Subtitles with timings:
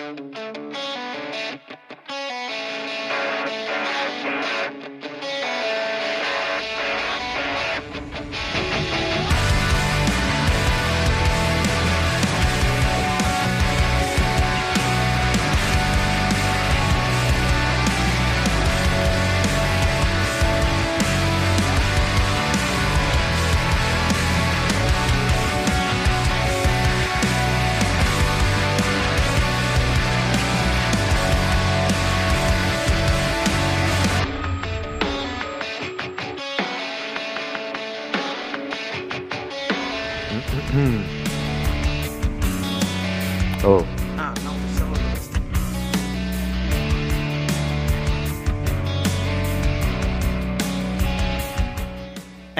[0.00, 0.87] Oh,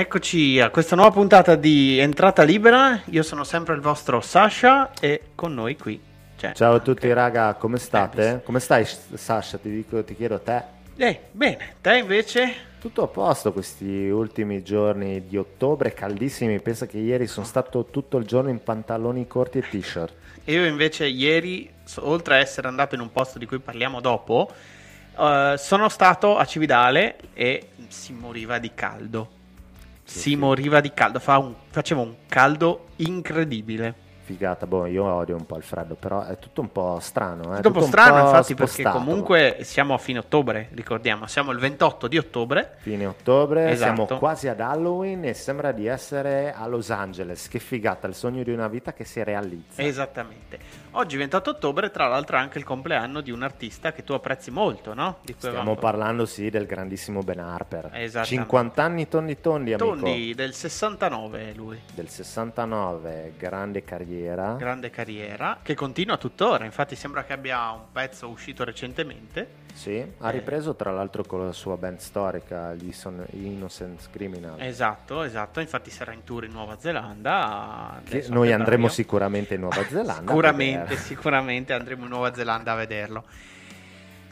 [0.08, 3.02] Eccoci a questa nuova puntata di Entrata Libera.
[3.10, 6.00] Io sono sempre il vostro Sasha e con noi qui
[6.34, 6.54] c'è.
[6.54, 8.22] ciao a tutti raga, come state?
[8.22, 8.44] Elvis.
[8.46, 9.58] Come stai Sasha?
[9.58, 10.62] Ti, dico, ti chiedo te.
[10.96, 12.54] Eh, bene, te invece?
[12.80, 16.58] Tutto a posto questi ultimi giorni di ottobre, caldissimi.
[16.62, 20.14] Pensa che ieri sono stato tutto il giorno in pantaloni corti e t-shirt.
[20.48, 24.50] Io invece ieri, oltre a essere andato in un posto di cui parliamo dopo,
[25.18, 29.36] eh, sono stato a Cividale e si moriva di caldo.
[30.10, 33.94] Si moriva di caldo, fa un- faceva un caldo incredibile.
[34.28, 37.54] Figata, boh, io odio un po' il freddo, però è tutto un po' strano.
[37.54, 37.62] Eh?
[37.62, 38.98] Tutto un po' strano, infatti, perché spostato.
[38.98, 42.74] comunque siamo a fine ottobre, ricordiamo, siamo il 28 di ottobre.
[42.80, 44.04] Fine ottobre, Esatto.
[44.04, 47.48] siamo quasi ad Halloween e sembra di essere a Los Angeles.
[47.48, 49.80] Che figata, il sogno di una vita che si realizza.
[49.80, 50.58] Esattamente.
[50.90, 54.50] Oggi 28 ottobre, tra l'altro, è anche il compleanno di un artista che tu apprezzi
[54.50, 55.20] molto, no?
[55.38, 57.92] Stiamo parlando, sì, del grandissimo Ben Harper.
[57.94, 58.28] Esattamente.
[58.28, 59.88] 50 anni tondi tondi, amico.
[59.88, 61.80] Tondi del 69 lui.
[61.94, 64.16] Del 69, grande carriera.
[64.56, 69.66] Grande carriera che continua tuttora, infatti sembra che abbia un pezzo uscito recentemente.
[69.72, 74.60] Sì, ha ripreso tra l'altro con la sua band storica, gli Son- Innocent Criminal.
[74.60, 78.02] Esatto, esatto, infatti sarà in tour in Nuova Zelanda.
[78.28, 80.30] Noi andremo sicuramente in Nuova Zelanda.
[80.32, 83.24] Sicuramente, sicuramente andremo in Nuova Zelanda a vederlo.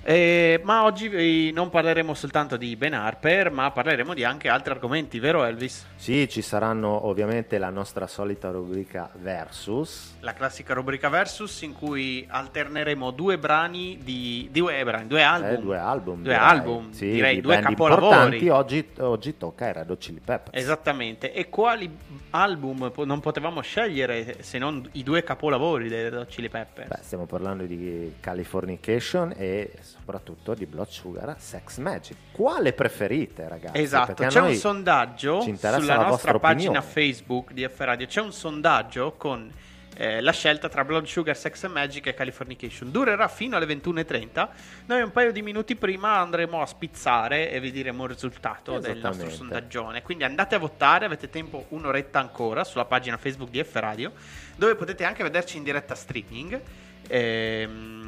[0.09, 4.71] Eh, ma oggi eh, non parleremo soltanto di Ben Harper, ma parleremo di anche altri
[4.73, 5.85] argomenti, vero Elvis?
[5.97, 10.15] Sì, ci saranno ovviamente la nostra solita rubrica Versus.
[10.21, 15.51] La classica rubrica Versus in cui alterneremo due brani di due brani, due album.
[15.51, 16.15] Eh, due album.
[16.23, 16.39] Due direi.
[16.49, 18.05] album, Sì, direi di due capolavori.
[18.37, 18.49] importanti.
[18.49, 20.57] Oggi, oggi tocca ai Red Hot Chili Peppers.
[20.63, 21.33] Esattamente.
[21.33, 21.91] E quali
[22.31, 26.87] album non potevamo scegliere se non i due capolavori dei Red Hot Chili Peppers?
[26.91, 29.73] Beh, stiamo parlando di Californication e
[30.07, 32.17] soprattutto di Blood Sugar Sex Magic.
[32.31, 33.81] Quale preferite, ragazzi?
[33.81, 36.81] Esatto, c'è un sondaggio sulla la nostra pagina opinione.
[36.81, 39.53] Facebook di F Radio, c'è un sondaggio con
[39.97, 42.93] eh, la scelta tra Blood Sugar, Sex Magic e Californication.
[42.93, 44.49] Durerà fino alle 21.30.
[44.87, 48.99] Noi un paio di minuti prima andremo a spizzare e vi diremo il risultato del
[48.99, 50.03] nostro sondaggione.
[50.03, 54.13] Quindi andate a votare, avete tempo un'oretta ancora sulla pagina Facebook di F Radio,
[54.55, 56.61] dove potete anche vederci in diretta streaming.
[57.09, 58.06] Ehm,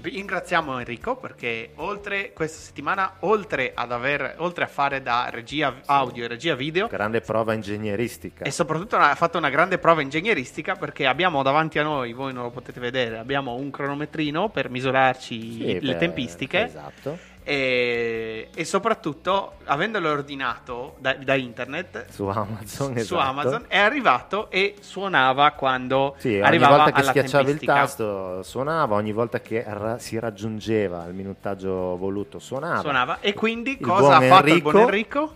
[0.00, 6.24] Ringraziamo Enrico perché oltre questa settimana, oltre ad aver, oltre a fare da regia audio
[6.24, 8.44] e regia video, grande prova ingegneristica.
[8.44, 12.44] e soprattutto ha fatto una grande prova ingegneristica perché abbiamo davanti a noi, voi non
[12.44, 17.18] lo potete vedere, abbiamo un cronometrino per misurarci Sì, le beh, tempistiche Esatto.
[17.48, 23.18] E, e soprattutto avendolo ordinato da, da internet Su Amazon, su esatto.
[23.18, 28.42] Amazon è arrivato e suonava quando Sì, ogni arrivava volta che alla schiacciavi il tasto
[28.42, 32.80] suonava, ogni volta che ra- si raggiungeva il minutaggio voluto suonava.
[32.80, 34.78] suonava e quindi Il cosa ha fatto il buon Enrico?
[34.78, 35.34] Enrico?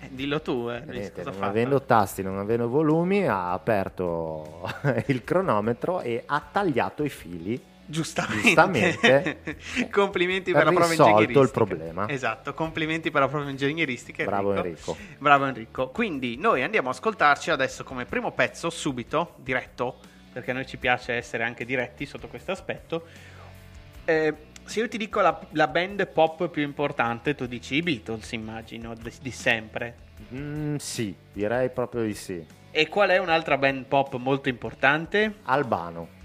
[0.00, 4.62] Eh, dillo tu, eh, niente, non avendo tasti, non avendo volumi, ha aperto
[5.06, 7.60] il cronometro e ha tagliato i fili.
[7.90, 8.42] Giustamente.
[8.42, 9.38] Giustamente.
[9.90, 11.64] complimenti Per la prova risolto il ingegneristica.
[11.64, 12.08] problema.
[12.08, 14.24] Esatto, complimenti per la prova ingegneristica.
[14.24, 14.96] Bravo Enrico.
[15.16, 15.88] Bravo Enrico.
[15.88, 20.00] Quindi noi andiamo a ascoltarci adesso come primo pezzo, subito, diretto,
[20.30, 23.06] perché a noi ci piace essere anche diretti sotto questo aspetto.
[24.04, 24.34] Eh,
[24.64, 28.92] se io ti dico la, la band pop più importante, tu dici i Beatles, immagino,
[28.94, 29.96] di, di sempre.
[30.34, 32.44] Mm, sì, direi proprio di sì.
[32.70, 35.36] E qual è un'altra band pop molto importante?
[35.44, 36.16] Albano.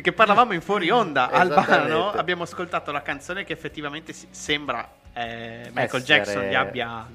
[0.00, 6.02] Che parlavamo in fuori onda Albano abbiamo ascoltato la canzone che effettivamente sembra eh, Michael
[6.02, 7.06] Essere- Jackson gli abbia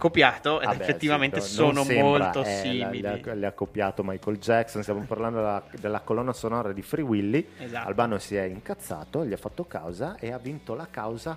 [0.00, 4.38] copiato ed Vabbè, effettivamente sì, sono sembra, molto eh, simili Le, le ha copiato Michael
[4.38, 4.80] Jackson.
[4.82, 7.46] Stiamo parlando della, della colonna sonora di Free Willy.
[7.58, 7.86] Esatto.
[7.86, 11.36] Albano si è incazzato, gli ha fatto causa e ha vinto la causa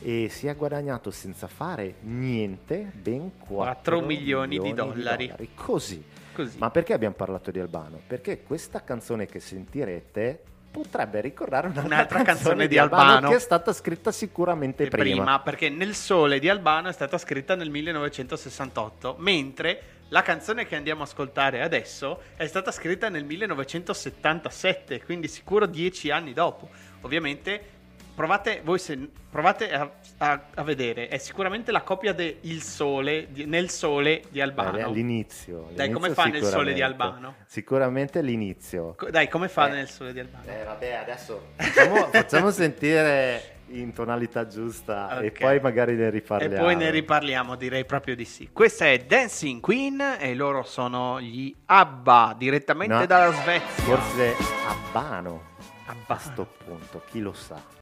[0.00, 5.30] e si è guadagnato senza fare niente ben 4, 4 milioni di dollari.
[5.54, 6.02] Così.
[6.32, 6.58] Così.
[6.58, 8.00] Ma perché abbiamo parlato di Albano?
[8.06, 13.28] Perché questa canzone che sentirete potrebbe ricordare un'altra, Un'altra canzone, canzone di Albano, Albano.
[13.28, 15.40] che è stata scritta sicuramente prima.
[15.40, 21.02] perché Nel sole di Albano è stata scritta nel 1968, mentre la canzone che andiamo
[21.02, 26.68] a ascoltare adesso è stata scritta nel 1977, quindi sicuro dieci anni dopo.
[27.02, 27.71] Ovviamente
[28.14, 28.98] provate, voi se,
[29.30, 34.22] provate a, a- a vedere, è sicuramente la copia de Il Sole, di- Nel Sole
[34.28, 34.84] di Albano.
[34.86, 35.68] all'inizio.
[35.72, 36.82] Dai, come all'inizio fa nel sole di sicuramente.
[36.82, 37.34] Albano?
[37.46, 38.94] Sicuramente l'inizio.
[38.96, 39.72] Co- Dai, come fa Eh.
[39.72, 40.44] Nel Sole di Albano?
[40.46, 45.38] Eh, vabbè, adesso facciamo, facciamo sentire in tonalità giusta e Ok.
[45.38, 46.62] poi magari ne E riparliamo.
[46.62, 48.50] poi ne riparliamo, direi proprio di sì.
[48.52, 53.06] Questa è Dancing Queen e loro sono gli ABBA, direttamente No.
[53.06, 53.82] dalla Svezia.
[53.84, 54.34] Forse
[54.66, 55.42] Albano
[55.86, 56.18] a ABBA.
[56.18, 57.80] sto punto, chi lo sa.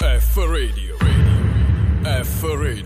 [0.00, 0.96] F Radio.
[0.98, 2.24] Radio.
[2.24, 2.84] F Radio.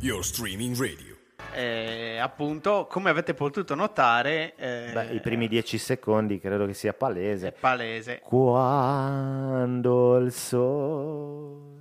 [0.00, 1.14] Your streaming radio.
[1.52, 6.90] Eh, appunto, come avete potuto notare, eh, Beh, i primi dieci secondi credo che sia
[6.90, 7.52] è palese.
[7.58, 8.20] palese.
[8.22, 11.72] Quando il sole...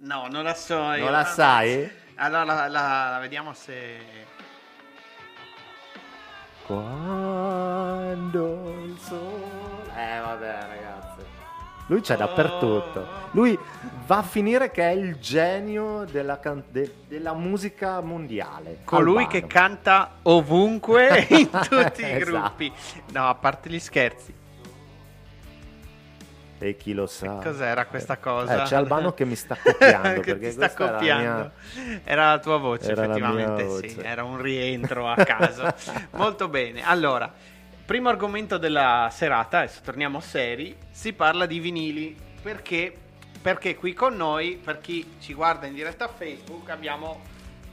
[0.00, 0.92] No, non la so.
[0.92, 1.02] io.
[1.04, 1.90] Non la sai?
[2.16, 4.24] Allora la, la- la vediamo se...
[6.66, 9.84] Quando il sole...
[9.96, 10.85] Eh vabbè ragazzi.
[11.88, 13.06] Lui c'è dappertutto.
[13.32, 13.56] Lui
[14.06, 18.78] va a finire che è il genio della, can- de- della musica mondiale.
[18.84, 19.28] Colui Albano.
[19.28, 22.24] che canta ovunque in tutti i Esatto.
[22.24, 22.72] gruppi.
[23.12, 24.34] No, a parte gli scherzi.
[26.58, 27.38] E chi lo sa.
[27.42, 28.62] Cos'era questa cosa?
[28.62, 30.08] Eh, c'è Albano che mi sta copiando.
[30.22, 31.50] perché ti sta questa era la copiando.
[31.84, 33.62] mia- Era la tua voce, Era effettivamente.
[33.68, 34.02] Sì, voce.
[34.02, 35.72] era un rientro a caso.
[36.16, 36.82] Molto bene.
[36.82, 37.30] Allora,
[37.86, 40.76] primo argomento della serata, adesso torniamo seri.
[40.90, 42.16] Si parla di vinili.
[42.42, 42.94] Perché?
[43.40, 47.20] Perché qui con noi, per chi ci guarda in diretta a Facebook, abbiamo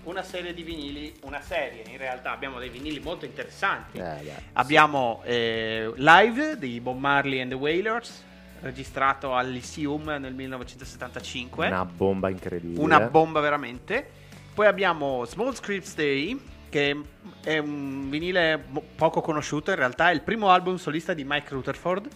[0.04, 1.14] una serie di vinili.
[1.24, 3.98] Una serie, in realtà, abbiamo dei vinili molto interessanti.
[3.98, 4.32] Eh, dai.
[4.54, 8.24] Abbiamo eh, Live di Bob Marley and the Wailers,
[8.62, 11.68] registrato all'Elysium nel 1975.
[11.68, 12.80] Una bomba incredibile.
[12.80, 14.22] Una bomba veramente.
[14.54, 16.40] Poi abbiamo Small Scripts Day,
[16.74, 17.00] che
[17.44, 18.60] è un vinile
[18.96, 22.08] poco conosciuto, in realtà è il primo album solista di Mike Rutherford,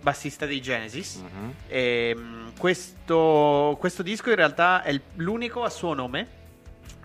[0.00, 1.16] bassista dei Genesis.
[1.16, 1.52] Mhm.
[1.66, 6.24] Ehm, questo, questo disco in realtà è l'unico a suo nome,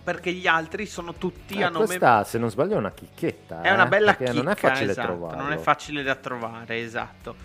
[0.04, 1.86] perché gli altri sono tutti Eh, a nome...
[1.86, 3.62] questa, se non sbaglio, è una chicchetta.
[3.62, 5.42] È una eh, bella perché chicca, non è facile esatto, trovarlo.
[5.42, 7.36] Non è facile da trovare, esatto.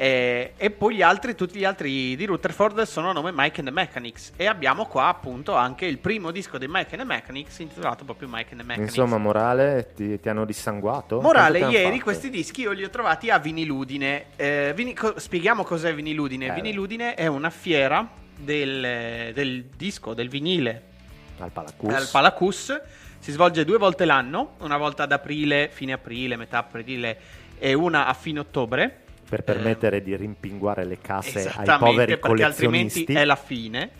[0.00, 3.68] Eh, e poi gli altri, tutti gli altri di Rutherford sono a nome Mike and
[3.68, 4.30] the Mechanics.
[4.36, 8.28] E abbiamo qua appunto anche il primo disco dei Mike and the Mechanics, intitolato proprio
[8.30, 8.94] Mike and the Mechanics.
[8.94, 11.20] Insomma, morale, ti, ti hanno dissanguato?
[11.20, 12.02] Morale, ieri fatto?
[12.04, 14.26] questi dischi io li ho trovati a Viniludine.
[14.36, 16.46] Eh, Vini- co- spieghiamo cos'è Viniludine.
[16.46, 16.52] Eh.
[16.52, 20.82] Viniludine è una fiera del, del disco, del vinile
[21.38, 21.92] Al Palacus.
[21.92, 22.80] al Palacus.
[23.18, 27.18] Si svolge due volte l'anno, una volta ad aprile, fine aprile, metà aprile
[27.58, 29.06] e una a fine ottobre.
[29.28, 33.12] Per permettere di rimpinguare le casse ai poveri perché altrimenti collezionisti.
[33.12, 33.90] è la fine.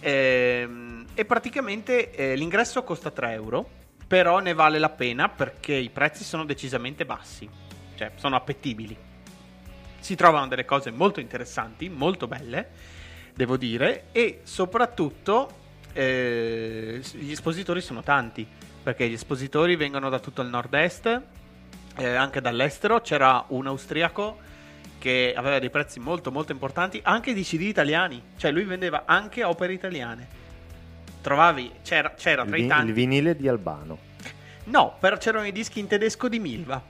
[0.00, 3.68] Ehm, e praticamente eh, l'ingresso costa 3 euro,
[4.06, 7.48] però ne vale la pena perché i prezzi sono decisamente bassi,
[7.96, 8.96] cioè sono appetibili.
[9.98, 12.68] Si trovano delle cose molto interessanti, molto belle,
[13.34, 18.46] devo dire, e soprattutto eh, gli espositori sono tanti,
[18.82, 21.22] perché gli espositori vengono da tutto il nord-est,
[21.96, 23.00] eh, anche dall'estero.
[23.00, 24.38] C'era un austriaco
[24.98, 29.44] che aveva dei prezzi molto molto importanti, anche di CD italiani, cioè lui vendeva anche
[29.44, 30.44] opere italiane.
[31.20, 32.86] Trovavi, c'era, c'era il, tra i tanti...
[32.88, 33.98] il vinile di Albano.
[34.64, 36.82] No, però c'erano i dischi in tedesco di Milva.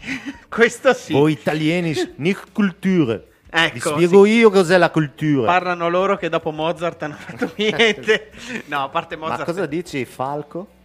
[0.48, 1.12] Questo sì.
[1.12, 3.28] Voi italieni, nicht Kultur.
[3.52, 4.30] Ecco, Vi spiego sì.
[4.30, 5.46] io cos'è la cultura.
[5.46, 8.30] Parlano loro che dopo Mozart hanno fatto niente.
[8.66, 9.40] no, a parte Mozart.
[9.40, 10.78] Ma cosa dici, Falco?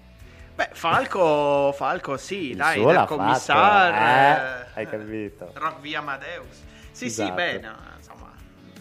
[0.56, 3.92] Beh, Falco, Falco sì, Il dai, suo del l'ha commissar.
[3.94, 5.52] fatto, eh, hai capito.
[5.54, 6.64] Rock via Amadeus.
[6.92, 7.34] Sì, sì, Esatto.
[7.34, 7.95] beh, no, insomma,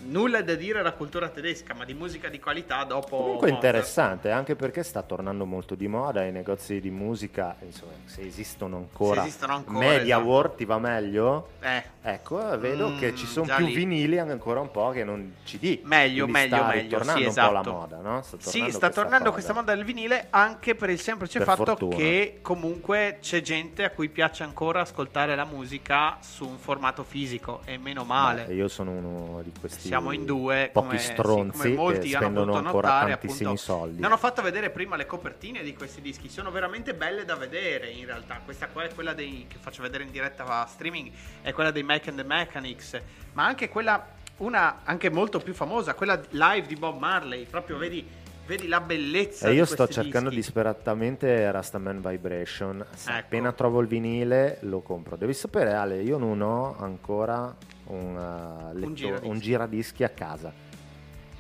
[0.06, 3.64] nulla da dire alla cultura tedesca, ma di musica di qualità dopo Comunque Mozart.
[3.64, 8.76] interessante, anche perché sta tornando molto di moda i negozi di musica, insomma, se esistono
[8.76, 9.22] ancora.
[9.22, 10.30] Se esistono ancora, Media esatto.
[10.30, 11.48] World ti va meglio?
[11.60, 13.74] Eh, Ecco, vedo Mm, che ci sono già più lì.
[13.74, 15.80] vinili ancora un po' che non CD.
[15.84, 17.72] Meglio, Quindi meglio, sta meglio, ritornando sì, un po' la esatto.
[17.72, 18.22] moda, no?
[18.22, 19.32] Sta Sì, sta tornando cosa.
[19.32, 21.96] questa moda del vinile anche per il semplice Per fatto fortuna.
[21.96, 27.62] che comunque c'è gente a cui piace ancora ascoltare la musica su un formato fisico
[27.64, 28.44] e meno male.
[28.48, 32.08] Beh, io sono uno di questi Siamo in due, pochi come, sì, stronzi come molti
[32.08, 33.62] che hanno spendono ancora notare, tantissimi appunto.
[33.62, 34.00] soldi.
[34.00, 37.90] Non ho fatto vedere prima le copertine di questi dischi, sono veramente belle da vedere
[37.90, 38.40] in realtà.
[38.44, 41.84] Questa qua è quella dei, che faccio vedere in diretta a streaming, è quella dei
[41.84, 43.00] Make and the Mechanics,
[43.34, 44.04] ma anche quella,
[44.38, 49.48] una anche molto più famosa, quella live di Bob Marley, proprio vedi vedi la bellezza
[49.48, 50.42] E io sto cercando dischi.
[50.44, 52.84] disperatamente Rastaman Vibration.
[52.94, 53.18] Se Ecco.
[53.20, 55.16] appena trovo il vinile lo compro.
[55.16, 59.28] Devi sapere, Ale, io non ho ancora un, uh, letto- giradischi.
[59.28, 60.52] un giradischi a casa.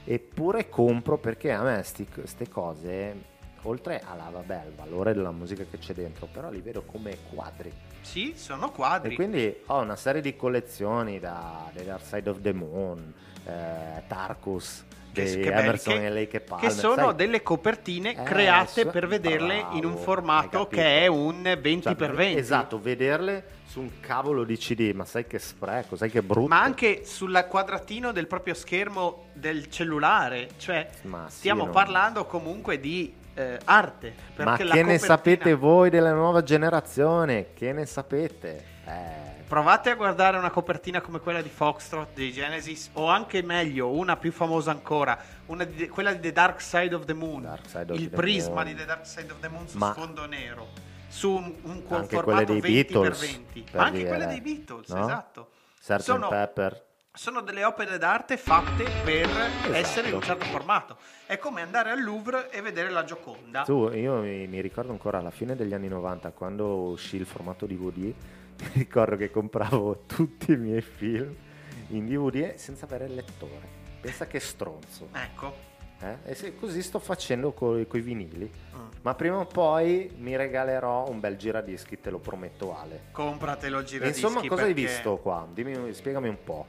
[0.06, 1.82] Eppure compro perché a me
[2.12, 3.14] queste cose,
[3.62, 7.72] oltre alla, vabbè, al valore della musica che c'è dentro, però li vedo come quadri.
[8.02, 9.12] Sì, sono quadri.
[9.12, 13.14] E quindi ho una serie di collezioni da The Dark Side of the Moon,
[13.46, 16.68] eh, Tarkus, Che- che belli, Emerson che- e Lake e Palmer.
[16.68, 17.14] che sono sai?
[17.14, 22.32] delle copertine Eh, create so- per vederle in un bravo, formato che è un 20x20.
[22.32, 26.48] Cioè, Esatto, vederle su un cavolo di CD, ma sai che spreco, sai che brutto.
[26.48, 32.24] Ma anche sul quadratino del proprio schermo del cellulare, cioè Ma sì, stiamo non- parlando
[32.26, 34.14] comunque di eh, arte.
[34.36, 37.46] Ma che la ne copertina- sapete voi della nuova generazione?
[37.54, 38.64] Che ne sapete?
[38.86, 39.23] Eh,
[39.54, 44.16] Provate a guardare una copertina come quella di Foxtrot di Genesis, o anche meglio, una
[44.16, 45.16] più famosa ancora,
[45.68, 47.44] di- quella di The Dark Side of the Moon.
[47.46, 47.60] Of
[47.92, 48.64] il the prisma Moon.
[48.64, 50.70] di The Dark Side of the Moon su Ma- sfondo nero,
[51.06, 54.08] su un, un co- Anche formato quelle dei 20 Beatles, x 20 per anche dire,
[54.08, 55.00] quelle dei Beatles, no?
[55.04, 55.50] esatto.
[55.78, 56.00] Sgt.
[56.00, 56.84] Sono- Pepper.
[57.16, 59.72] Sono delle opere d'arte fatte per Esatto.
[59.72, 60.96] essere in un certo formato.
[61.26, 63.62] È come andare al Louvre e vedere la Gioconda.
[63.62, 67.66] Tu, io mi, mi ricordo ancora alla fine degli anni 90, quando uscì il formato
[67.66, 68.12] DVD,
[68.60, 71.34] mi ricordo che compravo tutti i miei film
[71.88, 73.82] in DVD senza avere il lettore.
[74.00, 75.08] Pensa che stronzo.
[75.12, 75.54] Ecco.
[76.00, 76.16] eh?
[76.24, 78.50] E se- così sto facendo con i vinili.
[78.76, 78.80] Mm.
[79.02, 83.04] Ma prima o poi mi regalerò un bel giradischi, te lo prometto Ale.
[83.12, 84.20] Compratelo il E giradischi.
[84.24, 85.46] insomma, cosa hai perché- visto qua?
[85.52, 86.66] Dimmi, spiegami un po'.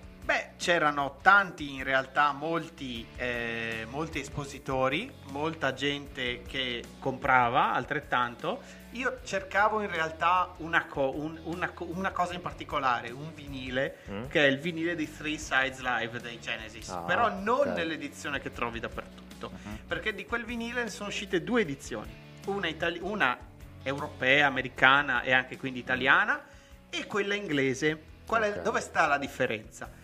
[0.70, 8.64] C'erano tanti in realtà, molti, eh, molti espositori, molta gente che comprava altrettanto.
[8.94, 13.98] Io cercavo in realtà una, co- un- una co- una cosa in particolare, un vinile,
[14.10, 14.26] Mm?
[14.26, 17.76] che è il vinile di Three Sides Live dei Genesis, Ah, però non ok.
[17.76, 19.80] nell'edizione che trovi dappertutto, Mhm.
[19.88, 22.12] perché di quel vinile sono uscite due edizioni,
[22.48, 23.38] una, itali- una
[23.84, 26.42] europea, americana e anche quindi italiana,
[26.90, 28.02] e quella inglese.
[28.26, 28.62] Qual è- Ok.
[28.64, 30.02] dove sta la differenza?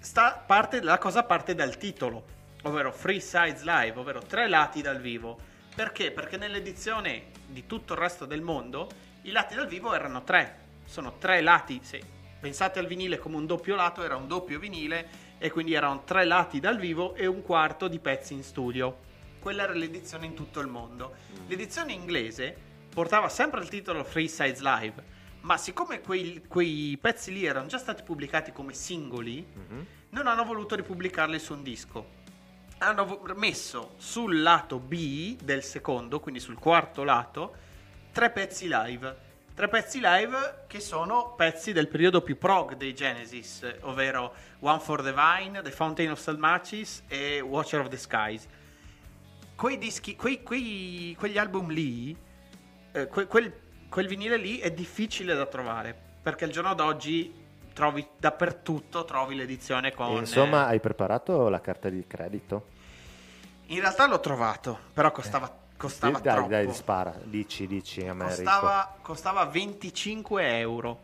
[0.00, 2.24] Sta parte, la cosa parte dal titolo,
[2.62, 5.36] ovvero Free Sides Live, ovvero tre lati dal vivo.
[5.74, 6.12] Perché?
[6.12, 8.88] Perché nell'edizione di tutto il resto del mondo
[9.22, 10.66] i lati dal vivo erano tre.
[10.84, 12.00] Sono tre lati, se
[12.38, 16.24] pensate al vinile come un doppio lato, era un doppio vinile e quindi erano tre
[16.24, 18.98] lati dal vivo e un quarto di pezzi in studio.
[19.40, 21.14] Quella era l'edizione in tutto il mondo.
[21.48, 22.56] L'edizione inglese
[22.94, 25.16] portava sempre il titolo Free Sides Live,
[25.48, 29.86] ma siccome quei, quei pezzi lì erano già stati pubblicati come singoli, Mhm.
[30.10, 32.06] non hanno voluto ripubblicarli su un disco.
[32.80, 37.54] Hanno messo sul lato B del secondo, quindi sul quarto lato,
[38.12, 39.26] tre pezzi live.
[39.54, 45.00] Tre pezzi live che sono pezzi del periodo più prog dei Genesis, ovvero One for
[45.02, 48.46] the Vine, The Fountain of Salmacis e Watcher of the Skies.
[49.56, 52.14] Quei dischi, quei- quei- quegli album lì,
[52.92, 53.50] eh, que- quel,
[53.88, 57.32] quel vinile lì è difficile da trovare, perché al giorno d'oggi
[57.72, 60.16] trovi dappertutto, trovi l'edizione con...
[60.16, 62.76] E insomma, eh, hai preparato la carta di credito?
[63.70, 66.22] in realtà l'ho trovato, però costava, costava Eh.
[66.22, 66.48] dai, troppo.
[66.48, 68.24] dai, spara, dici, dici a me.
[68.24, 71.00] costava, costava 25 euro.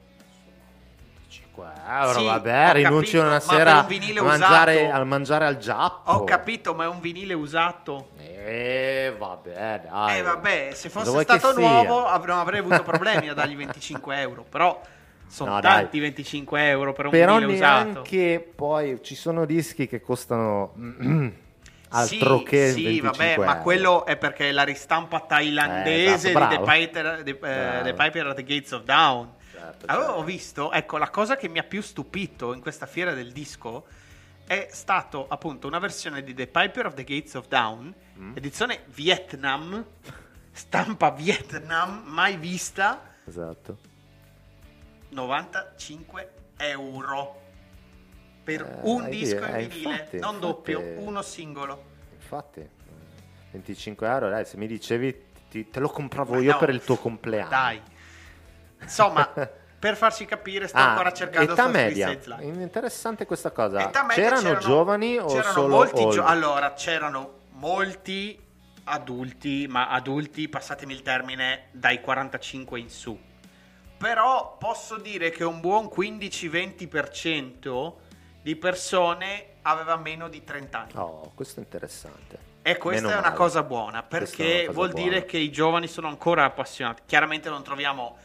[1.55, 5.05] 5 euro, Sì, vabbè, rinunci capito, una ma sera a un vinile mangiare, usato- a
[5.05, 6.11] mangiare al giappo.
[6.11, 8.09] Ho capito, ma è un vinile usato.
[8.19, 10.19] Eh, vabbè, dai.
[10.19, 14.19] Eh vabbè, se fosse che stato nuovo av- non avrei avuto problemi a dargli 25
[14.21, 14.81] euro, però
[15.29, 15.73] sono No, dai.
[15.83, 17.85] tanti 25 euro per un Però vinile usato.
[17.91, 20.73] neanche poi ci sono dischi che costano
[21.91, 23.63] altro sì, che sì, 25 vabbè, ma euro.
[23.63, 26.71] quello è perché è la ristampa thailandese Eh, esatto, di The.
[26.71, 27.83] Piper, di, eh, Bravo.
[27.85, 29.29] The Piper at the Gates of Dawn.
[29.65, 30.21] Certo, Allora certo.
[30.21, 33.87] ho visto, ecco, la cosa che mi ha più stupito in questa fiera del disco
[34.47, 38.37] è stato appunto una versione di The Piper of the Gates of Dawn, Mm.
[38.37, 39.85] edizione Vietnam,
[40.53, 43.79] stampa Vietnam, mai vista, Esatto.
[45.11, 47.41] 95 euro
[48.45, 51.07] per Eh, un disco di- in eh, vinile, infatti, non doppio, infatti.
[51.07, 51.85] uno singolo.
[52.13, 52.69] Infatti, eh,
[53.53, 56.85] 25 euro, dai, se mi dicevi ti- te lo compravo Ma io no, per il
[56.85, 57.49] tuo compleanno.
[57.49, 57.81] Dai.
[58.85, 59.29] Insomma,
[59.79, 62.17] per farci capire, sto Ah, ancora cercando età media.
[62.41, 63.79] Interessante questa cosa.
[63.79, 68.41] Media c'erano, giovani o c'erano solo molti gio- allora c'erano molti
[68.85, 73.19] adulti ma adulti passatemi il termine dai 45 in su
[73.97, 77.93] però posso dire che un buon 15-20%
[78.43, 82.39] di persone aveva meno di 30 anni Oh, questo è interessante.
[82.61, 83.37] e questa Meno è una male.
[83.39, 85.05] cosa buona perché cosa vuol buona.
[85.09, 88.19] dire che i giovani sono ancora appassionati chiaramente non troviamo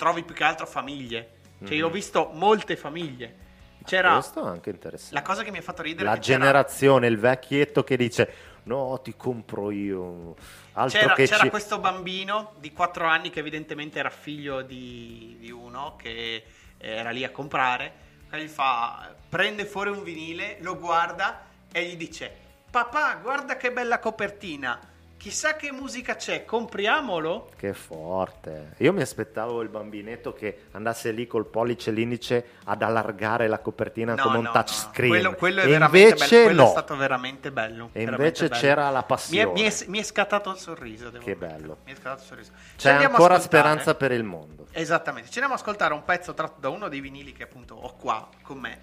[0.00, 1.94] trovi più che altro famiglie cioè io ho Mhm.
[1.94, 3.36] visto molte famiglie
[3.84, 5.14] c'era Questo è anche interessante.
[5.14, 8.32] la cosa che mi ha fatto ridere La che c'era- generazione, il vecchietto che dice
[8.64, 10.36] no, ti compro io.
[10.72, 15.50] Altro C'era, c'era ci- questo bambino di 4 anni che evidentemente era figlio di, di
[15.50, 16.44] uno che
[16.78, 17.92] era lì a comprare.
[18.30, 22.30] E gli fa, prende fuori un vinile, lo guarda e gli dice:
[22.70, 24.78] Papà, guarda che bella copertina.
[25.20, 27.50] Chissà che musica c'è, compriamolo.
[27.54, 28.72] Che forte.
[28.78, 33.58] Io mi aspettavo il bambinetto che andasse lì col pollice e l'indice ad allargare la
[33.58, 34.52] copertina No, come no, un no.
[34.52, 35.10] touchscreen.
[35.10, 36.44] Quello, quello è veramente invece bello.
[36.46, 36.68] Quello no.
[36.68, 37.84] è stato veramente bello.
[37.92, 38.60] E veramente invece bello.
[38.62, 39.52] c'era la Mi è, passione.
[39.52, 41.10] mi è- mi è scattato il sorriso.
[41.12, 41.76] Che bello.
[41.84, 42.52] Mi è scattato il sorriso.
[42.78, 44.68] C'è ancora speranza per il mondo.
[44.72, 47.94] Esattamente, ci andiamo a ascoltare un pezzo tratto da uno dei vinili che appunto ho
[47.96, 48.78] qua con me,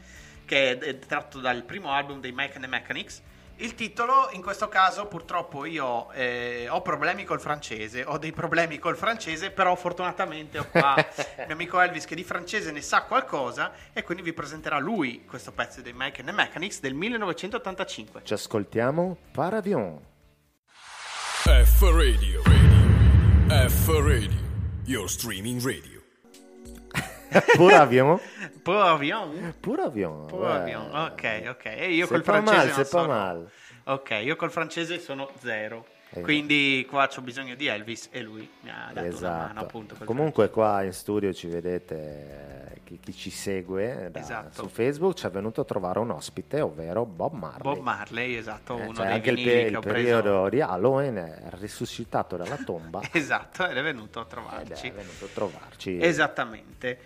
[0.46, 3.22] che è è tratto dal primo album dei Mike and the Mechanics.
[3.60, 8.78] Il titolo, in questo caso, purtroppo io eh, ho problemi col francese, ho dei problemi
[8.78, 10.96] col francese, però fortunatamente ho qua
[11.40, 15.26] il mio amico Elvis che di francese ne sa qualcosa e quindi vi presenterà lui
[15.26, 18.22] questo pezzo dei Mike and the Mechanics del 1985.
[18.24, 20.06] Ci ascoltiamo Paravion.
[21.44, 22.44] F Radio.
[22.44, 23.70] Radio.
[23.70, 24.46] F Radio.
[24.86, 25.97] Your streaming radio.
[27.56, 28.20] Pure avion?
[28.62, 29.54] Poi avion?
[29.60, 30.28] Pure avion.
[30.32, 30.46] Eh.
[30.46, 30.96] avion.
[30.96, 31.66] Ok, ok.
[31.66, 33.50] E io col francese mal, sono- mal.
[33.86, 35.86] Ok, io col francese sono zero.
[36.12, 36.22] Eh.
[36.22, 39.48] Quindi qua ho bisogno di Elvis e lui mi ha dato una Esatto.
[39.48, 39.96] mano appunto.
[40.06, 44.62] Comunque qua in studio ci vedete eh, chi, chi ci segue eh, da- Esatto.
[44.64, 47.62] su Facebook ci è venuto a trovare un ospite, ovvero Bob Marley.
[47.62, 49.96] Bob Marley, esatto, Eh, uno cioè dei anche il, pe- che il ho preso.
[49.96, 54.88] periodo di Halloween è risuscitato dalla tomba Esatto, ed è venuto a ed trovarci.
[54.88, 55.98] è venuto a trovarci.
[56.02, 57.00] Esattamente.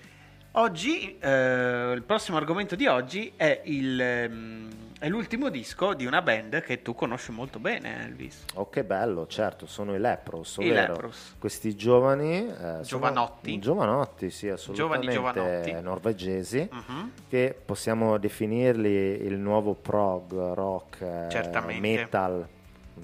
[0.56, 6.22] Oggi, eh, il prossimo argomento di oggi è, il, ehm, è l'ultimo disco di una
[6.22, 8.44] band che tu conosci molto bene, Elvis.
[8.56, 11.36] Oh, che bello, certo, sono i Lepros, I Lepros.
[11.40, 13.60] questi giovani, eh, sono- Giovanotti.
[13.60, 15.72] giovanotti, sì, assolutamente giovanotti.
[15.82, 17.12] norvegesi, Mhm.
[17.30, 21.80] che possiamo definirli il nuovo prog rock eh, Certamente.
[21.80, 22.46] metal
[22.96, 23.02] mh,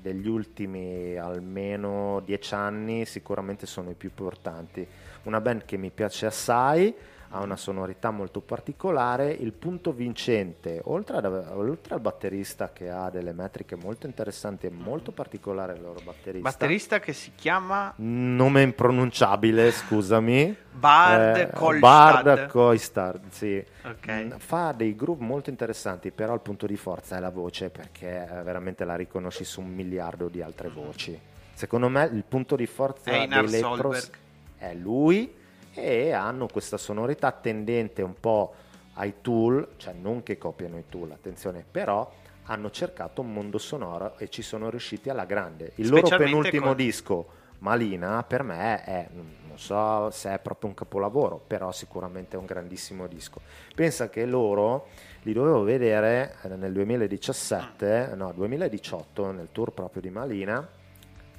[0.00, 4.88] degli ultimi almeno dieci anni, sicuramente sono i più importanti.
[5.28, 6.94] Una band che mi piace assai,
[7.32, 13.10] ha una sonorità molto particolare, il punto vincente, oltre, ad oltre al batterista che ha
[13.10, 16.48] delle metriche molto interessanti e molto particolare il loro batterista.
[16.48, 20.56] Batterista che si chiama Nome impronunciabile, scusami.
[20.72, 21.80] Bard Eh, Kolstad.
[22.24, 23.62] Bard Kolstad, sì.
[23.84, 24.10] Ok.
[24.10, 28.26] Mm, Fa dei groove molto interessanti, però il punto di forza è la voce perché
[28.30, 31.20] eh, veramente la riconosci su un miliardo di altre voci.
[31.52, 34.26] Secondo me il punto di forza Einar dei Lepros Solberg.
[34.58, 35.32] È lui
[35.72, 38.54] e hanno questa sonorità tendente un po'
[38.94, 42.10] ai tool, cioè non che copiano i tool, attenzione, però
[42.44, 45.72] hanno cercato un mondo sonoro e ci sono riusciti alla grande.
[45.76, 47.26] Il loro penultimo con- disco,
[47.58, 52.46] Malina, per me è, non so se è proprio un capolavoro, però sicuramente è un
[52.46, 53.40] grandissimo disco.
[53.74, 54.88] Pensa che loro
[55.22, 60.66] li dovevo vedere eh, nel 2017, no, 2018, nel tour proprio di Malina,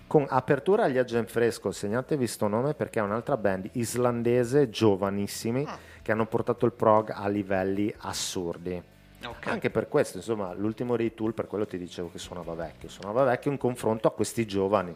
[0.10, 5.78] con apertura agli Agent Fresco, segnatevi sto nome perché è un'altra band islandese, giovanissimi, Ah.
[6.02, 8.82] che hanno portato il prog a livelli assurdi.
[9.24, 9.46] Ok.
[9.48, 13.24] Anche per questo, insomma, l'ultimo dei tool, per quello ti dicevo che suonava vecchio, suonava
[13.24, 14.96] vecchio in confronto a questi giovani.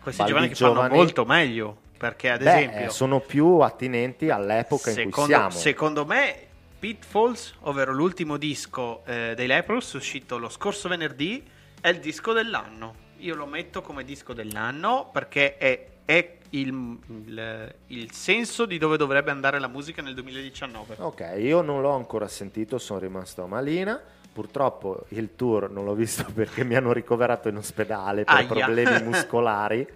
[0.00, 2.86] Questi Baldi giovani che fanno giovani- molto meglio, perché ad Beh, esempio...
[2.86, 5.50] eh, sono più attinenti all'epoca in cui Secondo, siamo.
[5.50, 6.36] secondo me,
[6.78, 11.42] Pitfalls, ovvero l'ultimo disco eh, dei Lepros, uscito lo scorso venerdì,
[11.82, 13.02] è il disco dell'anno.
[13.24, 18.98] Io lo metto come disco dell'anno perché è, è il, il- il senso di dove
[18.98, 20.96] dovrebbe andare la musica nel 2019.
[20.98, 23.98] Ok, io non l'ho ancora sentito, sono rimasto a Malina.
[24.30, 28.46] Purtroppo il tour non l'ho visto perché mi hanno ricoverato in ospedale per Aia.
[28.46, 29.86] problemi muscolari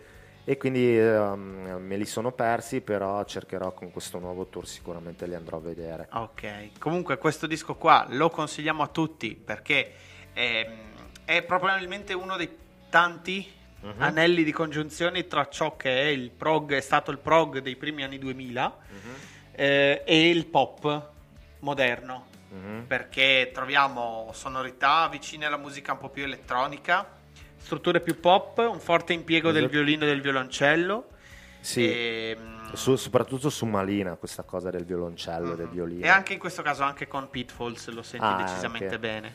[0.44, 5.34] e quindi ehm, me li sono persi, però cercherò con questo nuovo tour sicuramente li
[5.34, 6.08] andrò a vedere.
[6.12, 9.92] Ok, comunque questo disco qua lo consigliamo a tutti perché
[10.32, 10.66] è,
[11.26, 12.48] è probabilmente uno dei
[12.88, 13.94] tanti Mhm.
[14.02, 18.02] anelli di congiunzione tra ciò che è il prog, è stato il prog dei primi
[18.02, 18.76] anni 2000
[19.52, 21.10] eh, e il pop
[21.60, 22.26] moderno.
[22.50, 22.84] Mhm.
[22.86, 27.06] Perché troviamo sonorità vicine alla musica un po' più elettronica,
[27.58, 29.72] strutture più pop, un forte impiego del Esatto.
[29.74, 31.08] violino e del violoncello.
[31.60, 35.72] Sì, ehm, su- soprattutto su Malina questa cosa del violoncello, del Mhm.
[35.72, 36.04] violino.
[36.04, 38.98] E anche in questo caso anche con Pitfalls lo senti Ah, decisamente anche.
[38.98, 39.34] bene.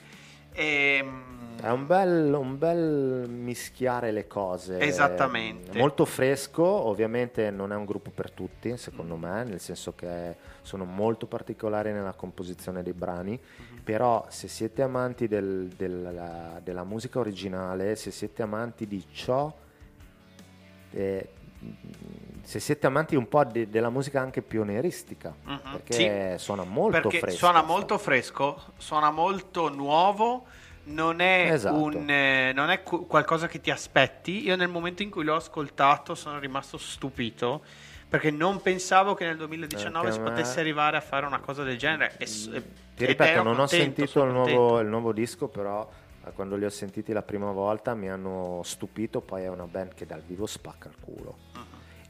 [0.53, 4.79] Ehm, È un bel, un bel mischiare le cose.
[4.79, 5.71] Esattamente.
[5.71, 10.35] È Molto fresco, ovviamente non è un gruppo per tutti, secondo me, nel senso che
[10.61, 13.39] sono molto particolari nella composizione dei brani,
[13.81, 19.53] però se siete amanti del- della, della musica originale, se siete amanti di ciò,
[20.91, 21.29] eh,
[22.43, 27.19] se siete amanti un po' de- della musica anche pionieristica, Mhm, perché suona molto perché
[27.19, 27.37] fresco.
[27.37, 30.45] suona molto fresco, suona molto nuovo,
[30.85, 31.77] non è, Esatto.
[31.81, 34.43] un, eh, non è cu- qualcosa che ti aspetti.
[34.43, 37.61] Io nel momento in cui l'ho ascoltato sono rimasto stupito
[38.09, 41.77] perché non pensavo che nel 2019 Anche si potesse arrivare a fare una cosa del
[41.77, 42.15] genere.
[42.17, 45.89] E, Ti ripeto, non ho contento, sentito sono il nuovo, il nuovo disco, però
[46.25, 49.21] eh, quando li ho sentiti la prima volta mi hanno stupito.
[49.21, 51.37] Poi è una band che dal vivo spacca il culo.
[51.53, 51.63] Mhm.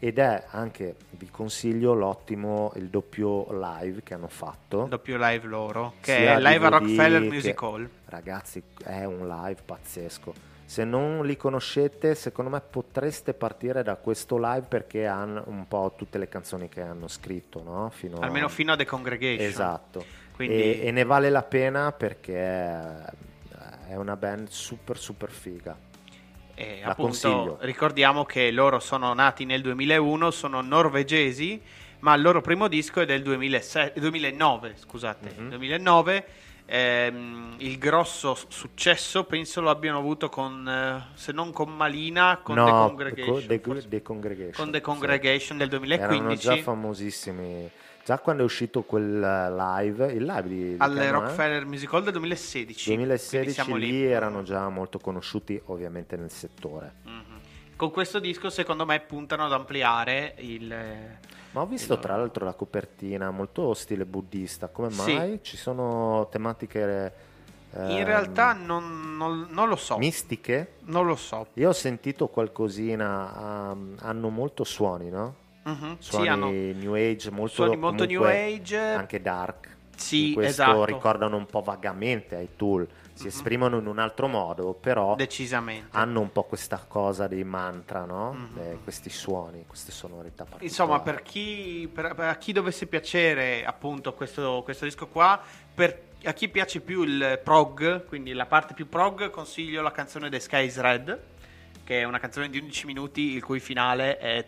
[0.05, 4.83] Ed è anche, vi consiglio, l'ottimo, il doppio live che hanno fatto.
[4.83, 7.89] Il doppio live loro, che Sia è live a Rockefeller che- Music Hall.
[8.07, 10.33] Ragazzi, è un live pazzesco.
[10.65, 15.93] Se non li conoscete, secondo me potreste partire da questo live perché hanno un po'
[15.95, 17.89] tutte le canzoni che hanno scritto, no?
[17.89, 19.47] Fino a- Almeno fino a The Congregation.
[19.47, 20.03] Esatto.
[20.35, 22.35] Quindi- E, e ne vale la pena perché
[23.87, 25.77] è una band super super figa.
[26.55, 27.57] E La appunto consiglio.
[27.61, 31.59] ricordiamo che loro sono nati nel 2001, sono norvegesi,
[31.99, 35.49] ma il loro primo disco è del 2007 2009, scusate, Mhm.
[35.49, 36.25] 2009.
[36.65, 42.55] Ehm, il grosso successo penso lo abbiano avuto con, eh, se non con Malina, con
[42.55, 43.47] no, The co- Congregation.
[43.47, 43.87] The, forse.
[43.89, 44.51] The Congregation.
[44.53, 44.83] con The sì.
[44.83, 47.69] Congregation del Erano 2015 già famosissimi.
[48.05, 51.09] Già quando è uscito quel eh, live, il live di, al anno è?
[51.11, 52.83] Rockefeller Music Hall del 2016.
[52.85, 56.95] quindi 2016 siamo lì erano già molto conosciuti ovviamente nel settore.
[57.03, 57.21] Mhm.
[57.77, 60.67] Con questo disco secondo me puntano ad ampliare il...
[61.51, 65.13] Ma ho visto il- tra l'altro la copertina molto stile buddista, come Sì.
[65.15, 65.39] mai?
[65.41, 67.13] Ci sono tematiche
[67.75, 69.97] In realtà non, non- non lo so.
[69.97, 70.73] mistiche?
[70.85, 71.47] Non lo so.
[71.53, 75.35] Io ho sentito qualcosina, ehm, hanno molto suoni, no?
[75.63, 78.77] Mhm, sì, Suoni hanno New Age, molto, suoni molto New Age.
[78.77, 79.71] anche dark.
[79.95, 80.85] Sì, questo esatto.
[80.85, 83.27] ricordano un po' vagamente ai Tool, si Mhm.
[83.29, 85.89] esprimono in un altro modo, però Decisamente.
[85.91, 88.33] hanno un po' questa cosa dei mantra, no?
[88.33, 88.57] Mhm.
[88.59, 90.45] Eh, questi suoni, queste sonorità.
[90.59, 95.39] Insomma, per chi, per- per a chi dovesse piacere appunto questo, questo disco qua,
[95.73, 100.29] per a chi piace più il prog, quindi la parte più prog, consiglio la canzone
[100.29, 101.19] The Sky is Red,
[101.83, 104.45] che è una canzone di 11 minuti il cui finale è-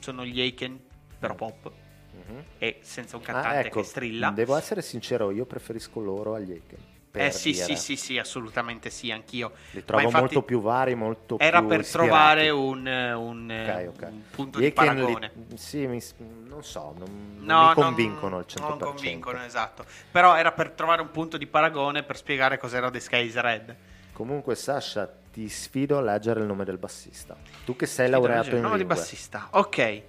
[0.00, 0.78] sono gli Aiken,
[1.18, 1.70] però pop,
[2.12, 2.42] Mhm.
[2.58, 4.30] e senza un Ah, cantante ecco, che strilla.
[4.30, 6.78] Devo essere sincero, io preferisco loro agli Aiken.
[7.12, 9.52] Eh sì, sì, sì, sì, assolutamente sì, anch'io.
[9.72, 12.08] Li trovo infatti molto più vari, molto Era più per ispirati.
[12.08, 14.02] trovare un, un, Ok, ok.
[14.08, 15.32] un punto Gli di Aiken li- paragone.
[15.56, 16.00] sì, mi-
[16.46, 17.08] non so, non,
[17.38, 18.68] non No, mi convincono non, al 100%.
[18.68, 19.84] Non convincono, esatto.
[20.12, 23.76] Però era per trovare un punto di paragone per spiegare cos'era The Sky is Red.
[24.18, 27.36] Comunque, Sasha, ti sfido a leggere il nome del bassista.
[27.64, 28.96] Tu che sei laureato in il nome di lingue.
[28.96, 29.46] bassista.
[29.50, 30.02] Ok,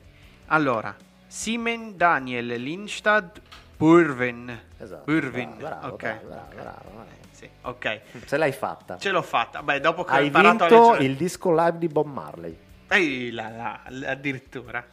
[0.47, 0.95] allora,
[1.27, 3.39] Simen Daniel Lindstad
[3.77, 4.61] Purven.
[4.79, 5.03] Esatto.
[5.03, 6.01] Purvin, Bravo, bravo, ok.
[6.01, 6.53] bravo, bravo, ok.
[6.55, 7.05] bravo, bravo.
[7.29, 8.01] Sì, ok.
[8.25, 8.97] Ce l'hai fatta.
[8.97, 9.61] Ce l'ho fatta.
[9.61, 13.29] Beh, dopo che ho Hai imparato a vinto il disco live di Bob Marley, Ehi,
[13.29, 14.83] là, là, addirittura.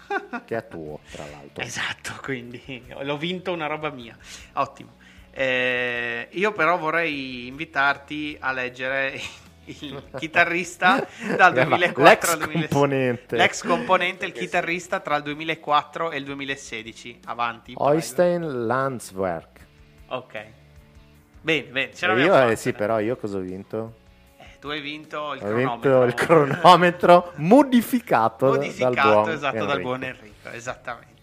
[0.45, 1.65] che è tuo, tra l'altro.
[1.65, 4.15] Esatto, quindi l'ho vinto una roba mia.
[4.53, 4.93] Ottimo.
[5.39, 9.21] Eh, io però vorrei invitarti a leggere
[9.65, 12.69] il chitarrista dal Eh, ma 2004 l'ex al 2006.
[12.69, 13.37] componente.
[13.37, 17.21] L'ex componente, il chitarrista tra il 2004 e il 2016.
[17.27, 17.73] Avanti.
[17.77, 19.69] Oystein Landswerk.
[20.09, 20.55] Ok.
[21.41, 21.95] Bene, bene.
[21.95, 23.95] Ce E l'abbiamo io, fatta, eh, sì, però io cosa ho vinto?
[24.39, 26.01] Eh, tu hai vinto il Ho cronometro.
[26.01, 29.81] vinto il cronometro modificato, modificato dal buon esatto dal Enrico.
[29.81, 31.16] buon Enrico esattamente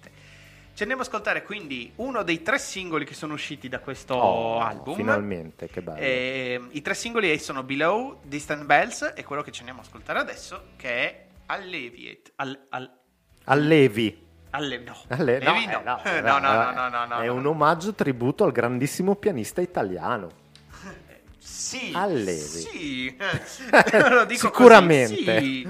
[0.74, 4.60] ci andiamo ad ascoltare quindi uno dei tre singoli che sono usciti da questo Oh,
[4.60, 5.98] album Finalmente, che bello.
[6.00, 10.20] Ehm, i tre singoli sono Below, Distant Bells e quello che ci andiamo ad ascoltare
[10.20, 12.92] adesso che è Alleviate Al- al-
[13.46, 14.26] Allevi.
[14.52, 15.82] alle- no, Alle- no, Allevi eh, no.
[15.84, 17.34] no, no, eh, no, no, eh, no, no, no, È no.
[17.34, 20.42] un omaggio tributo al grandissimo pianista italiano.
[21.38, 22.40] sì, Allevi.
[22.40, 23.18] sì.
[24.10, 25.42] Lo dico Sicuramente.
[25.42, 25.68] sì.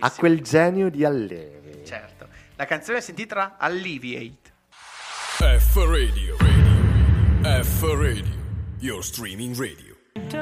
[0.00, 1.57] A quel genio di Allevi.
[2.58, 4.50] La canzone si intitola Alleviate
[5.38, 6.36] F Radio.
[6.38, 7.62] Radio.
[7.62, 8.24] F Radio.
[8.80, 9.94] Your streaming radio.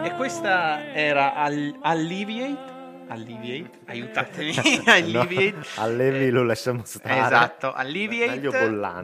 [0.05, 2.75] E questa era Al- Alleviate.
[3.09, 4.55] Alleviate, aiutatemi.
[4.87, 5.51] Alleviate.
[5.53, 7.21] No, Allevi Eh, lo lasciamo stare.
[7.21, 8.41] Esatto, Alleviate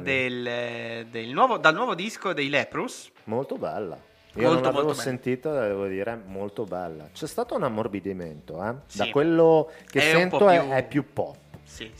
[0.03, 3.11] del, del nuovo, dal nuovo disco dei Leprus.
[3.25, 3.97] Molto bella.
[4.37, 7.11] Io Molto, non l'avevo molto sentito, devo dire, molto bella.
[7.13, 8.75] C'è stato un ammorbidimento, eh?
[8.87, 8.97] Sì.
[8.99, 11.37] Da quello che È un sento po' è, più- è più pop.
[11.63, 11.91] Sì, sì.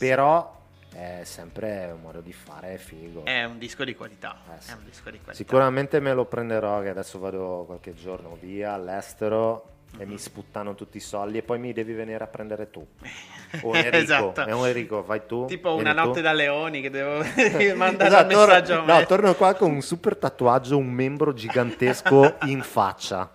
[0.93, 3.25] È sempre un modo di fare figo.
[3.25, 4.37] È un disco di qualità.
[4.55, 4.71] Eh, sì.
[4.71, 5.33] È un disco di qualità.
[5.33, 10.11] Sicuramente me lo prenderò, che adesso vado qualche giorno via all'estero e Mhm.
[10.11, 12.85] mi sputtano tutti i soldi e poi mi devi venire a prendere tu.
[13.61, 14.45] O Enrico, Esatto.
[14.45, 15.45] è un Enrico, vai tu.
[15.45, 15.97] Tipo una tu.
[15.97, 17.17] notte da leoni che devo
[17.75, 18.99] mandare Esatto, un messaggio me.
[18.99, 23.31] no, torno qua con un super tatuaggio, un membro gigantesco in faccia.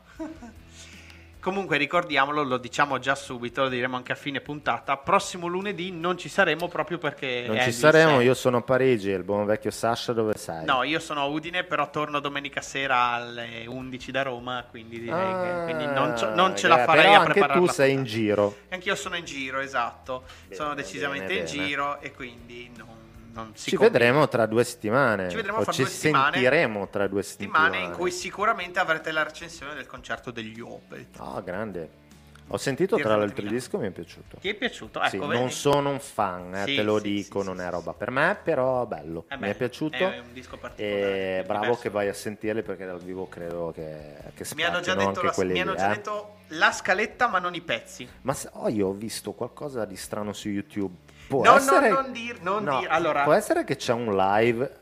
[1.49, 4.99] Comunque ricordiamolo, lo diciamo già subito, lo diremo anche a fine puntata.
[4.99, 7.45] Prossimo lunedì non ci saremo proprio perché.
[7.47, 8.27] Non ci saremo, 6.
[8.27, 10.67] io sono a Parigi, il buon vecchio Sasha dove sei?
[10.67, 15.65] No, io sono a Udine, però torno domenica sera alle 11 da Roma, quindi direi
[15.65, 17.73] che quindi non, ce- non ce la eh, farei però a anche preparare tu la
[17.73, 18.57] sei in giro.
[18.69, 20.25] Anch'io sono in giro, esatto.
[20.43, 21.67] Bene, sono decisamente bene, in bene.
[21.67, 22.89] giro e quindi non,
[23.33, 23.99] non si Ci combina.
[23.99, 25.29] vedremo tra due settimane.
[25.29, 26.33] Ci vedremo o fra ci due settimane.
[26.33, 27.65] sentiremo tra due settimane.
[27.67, 31.17] settimane in cui sicuramente avrete la recensione del concerto degli Opeth.
[31.19, 32.07] Ah, grande.
[32.51, 34.39] Ho sentito tra l'altro il disco, mi è piaciuto.
[34.39, 35.01] Ti è piaciuto?
[35.05, 35.41] Sì, Ecco, vedi?
[35.41, 37.71] non sono un fan, eh, Sì, te lo sì, dico, sì, non sì, è sì.
[37.71, 39.97] roba per me, però bello, Eh mi beh, è piaciuto.
[39.97, 41.39] È un disco particolare.
[41.41, 41.83] E bravo diverso.
[41.83, 45.35] che vai a sentirli perché dal vivo credo che, che Mi hanno già, detto la,
[45.45, 45.95] mi hanno già eh.
[45.97, 48.09] detto la scaletta, ma non i pezzi.
[48.23, 50.95] Ma oh, io ho visto qualcosa di strano su YouTube.
[51.29, 51.91] Può No, no, essere...
[51.91, 54.81] non dir- non no, dir- allora- Può essere che c'è un live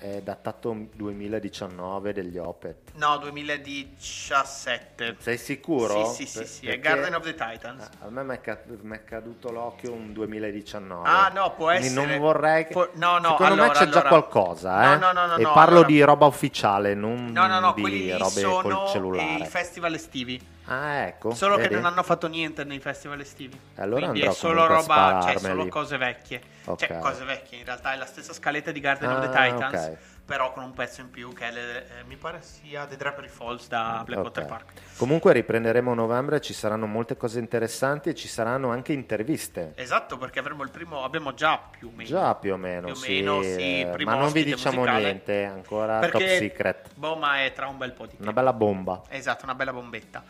[0.00, 2.90] eh, datato 2019 degli Opet.
[2.96, 5.16] No, 2017.
[5.18, 6.12] Sei sicuro?
[6.12, 7.88] Sì, sì, sì, Per- sì, è Garden of the Titans.
[8.00, 11.08] A me mi è, è caduto l'occhio un 2019.
[11.08, 12.06] Ah, no, può Quindi essere.
[12.06, 12.72] non vorrei che...
[12.72, 14.96] Pu- no, no, Secondo me allora, c'è già allora- qualcosa, eh?
[14.96, 17.72] No, no, no, no, E no, parlo allora- di roba ufficiale, non No, no, no,
[17.74, 19.44] di robe sono col i cellulare.
[19.46, 20.38] festival estivi.
[20.66, 21.34] Ah, ecco.
[21.34, 21.74] Solo che vedi?
[21.74, 23.58] non hanno fatto niente nei festival estivi.
[23.76, 26.40] Allora Quindi è solo roba, cioè solo cose vecchie.
[26.64, 26.78] Ok.
[26.86, 29.84] Cioè, cose vecchie, in realtà è la stessa scaletta di Garden of the Ah, Titans,
[29.84, 29.96] ok.
[30.24, 33.68] Però con un pezzo in più che le- eh, mi pare sia The Drapery Falls
[33.68, 34.48] da Blackwater Ok.
[34.48, 34.72] Park.
[34.96, 39.72] Comunque riprenderemo a novembre, ci saranno molte cose interessanti e ci saranno anche interviste.
[39.74, 42.08] Esatto, perché avremo il primo, abbiamo già più o meno.
[42.08, 45.02] Già più o meno, Più o sì, meno, sì, primo ma non vi diciamo musicale.
[45.04, 46.90] niente, ancora Perché- top secret.
[46.94, 48.22] Boh, ma è tra un bel po' di tempo.
[48.22, 49.02] Una bella bomba.
[49.10, 50.22] Esatto, una bella bombetta.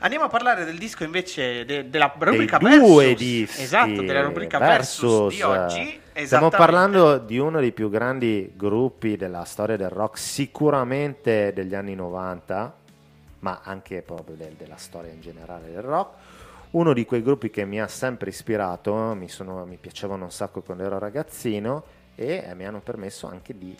[0.00, 3.16] Andiamo a parlare del disco invece de- della rubrica Dei due Versus.
[3.18, 6.00] dischi Esatto, della rubrica Versus, di oggi.
[6.24, 11.96] Stiamo parlando di uno dei più grandi gruppi della storia del rock, sicuramente degli anni
[11.96, 12.74] 90,
[13.40, 16.16] ma anche proprio del- della storia in generale del rock.
[16.70, 20.60] Uno di quei gruppi che mi ha sempre ispirato, mi, sono- mi piacevano un sacco
[20.62, 21.82] quando ero ragazzino
[22.14, 23.74] e eh, mi hanno permesso anche di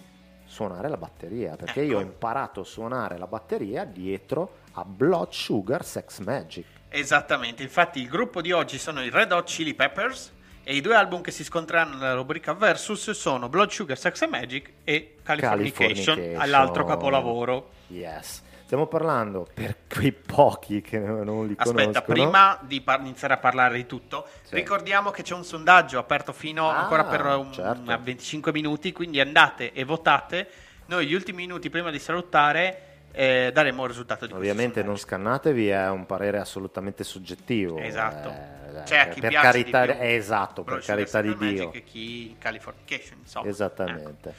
[0.45, 2.11] suonare la batteria, perché io ho Ecco.
[2.11, 6.65] imparato a suonare la batteria dietro a Blood Sugar Sex Magic.
[6.89, 10.95] Esattamente, infatti il gruppo di oggi sono i Red Hot Chili Peppers e i due
[10.95, 16.41] album che si scontreranno nella rubrica Versus sono Blood Sugar, Sex Magic e Californication, Californication.
[16.41, 17.71] all'altro capolavoro.
[17.89, 18.43] Yes.
[18.65, 22.05] Stiamo parlando per quei pochi che non li Aspetta, conoscono.
[22.15, 24.55] prima di par- iniziare a parlare di tutto, Sì.
[24.57, 27.91] ricordiamo che c'è un sondaggio aperto fino Ah, ancora per un- certo.
[27.91, 30.49] a 25 minuti, quindi andate e votate.
[30.87, 35.69] Noi gli ultimi minuti prima di salutare eh, daremo il risultato di Ovviamente non scannatevi,
[35.69, 37.79] è un parere assolutamente soggettivo.
[37.79, 38.29] Esatto.
[38.29, 38.85] eh, a
[39.21, 40.01] per- carità, di più.
[40.03, 41.65] eh, esatto, per carità di Dio.
[41.67, 43.45] Magic e chi Californication, insomma.
[43.47, 43.55] Ecco.
[43.55, 44.35] Esattamente.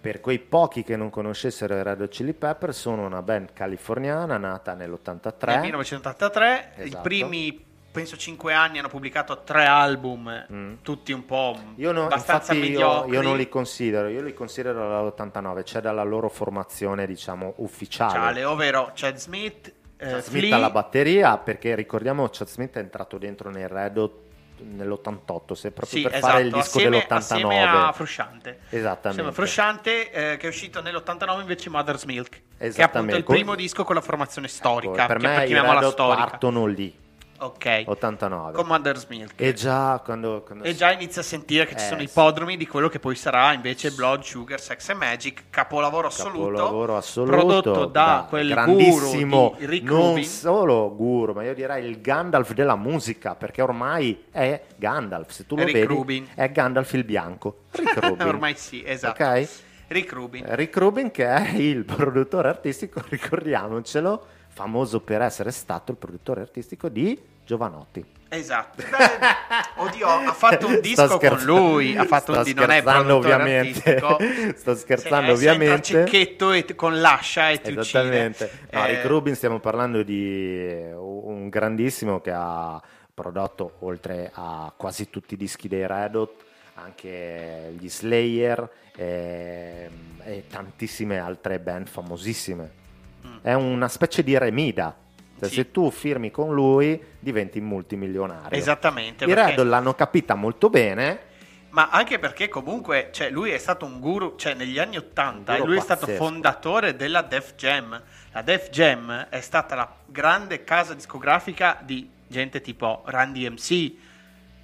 [0.00, 4.36] Per quei pochi che non conoscessero i Red Hot Chili Pepper, sono una band californiana
[4.38, 5.46] nata nell'83.
[5.46, 7.02] Nel 1983, i Esatto.
[7.02, 7.65] primi
[7.96, 10.74] penso 5 anni hanno pubblicato tre album, Mm.
[10.82, 15.62] tutti un po' Io, no- abbastanza io, io non li considero, io li considero dall'89,
[15.62, 18.12] c'è dalla loro formazione diciamo ufficiale.
[18.12, 23.16] Ciale, ovvero Chad Smith, eh, Chad Smith alla batteria perché ricordiamo Chad Smith è entrato
[23.16, 24.12] dentro nei Red Hot
[24.58, 28.58] nell'88 se proprio Sì, per esatto, fare il disco assieme, dell'89 assieme a Frusciante.
[28.70, 33.16] esattamente Assieme a Frusciante, eh, che è usito nell'89 invece Mother's Milk, che è appunto
[33.16, 36.16] il primo disco con la formazione storica, Ecco, per che me Hot storica.
[36.24, 37.04] partono lì
[37.38, 39.32] Ok, 89 con Mother's Milk.
[39.36, 42.12] e già quando, quando E già inizia a sentire che ci Eh, sono i sì.
[42.14, 46.96] podromi di quello che poi sarà invece Blood, Sugar, Sex and Magic, capolavoro assoluto, capolavoro
[46.96, 50.24] assoluto prodotto da, quel grandissimo guru di Rick non Rubin.
[50.24, 55.56] solo guru ma io direi il Gandalf della musica perché ormai è Gandalf se tu
[55.56, 56.26] lo Rick vedi Rubin.
[56.34, 59.22] è Gandalf il bianco Rick Rubin Ormai sì, esatto.
[59.22, 59.48] ok
[59.88, 60.44] Rick Rubin.
[60.48, 66.88] Rick Rubin che è il produttore artistico, ricordiamocelo, famoso per essere stato il produttore artistico
[66.88, 68.02] di Giovanotti.
[68.30, 68.82] Esatto.
[68.82, 72.82] Beh, oddio, ha fatto un disco con lui, ha fatto un sto di non è
[72.82, 73.96] produttore ovviamente.
[73.96, 74.18] artistico.
[74.56, 75.82] Sto scherzando entra ovviamente.
[75.82, 78.44] Cecchetto e con l'ascia e ti Esattamente.
[78.44, 78.68] uccide.
[78.72, 82.80] No, Eh, Rick Rubin stiamo parlando di eh, un grandissimo che ha
[83.12, 90.44] prodotto oltre a quasi tutti i dischi dei Red Hot anche gli Slayer ehm, e
[90.48, 92.84] tantissime altre band famosissime.
[93.26, 93.36] Mm.
[93.42, 94.94] È una specie di remida.
[95.38, 95.54] Cioè, Sì.
[95.56, 98.56] Se tu firmi con lui diventi multimilionario.
[98.56, 99.24] Esattamente.
[99.24, 101.34] I perché- Red l'hanno capita molto bene.
[101.70, 105.58] Ma anche perché comunque, cioè, lui è stato un guru, cioè negli anni 80 Un
[105.58, 106.24] guru lui è stato pazzesco.
[106.24, 108.02] fondatore della Def Jam.
[108.32, 113.92] La Def Jam è stata la grande casa discografica di gente tipo Randy MC,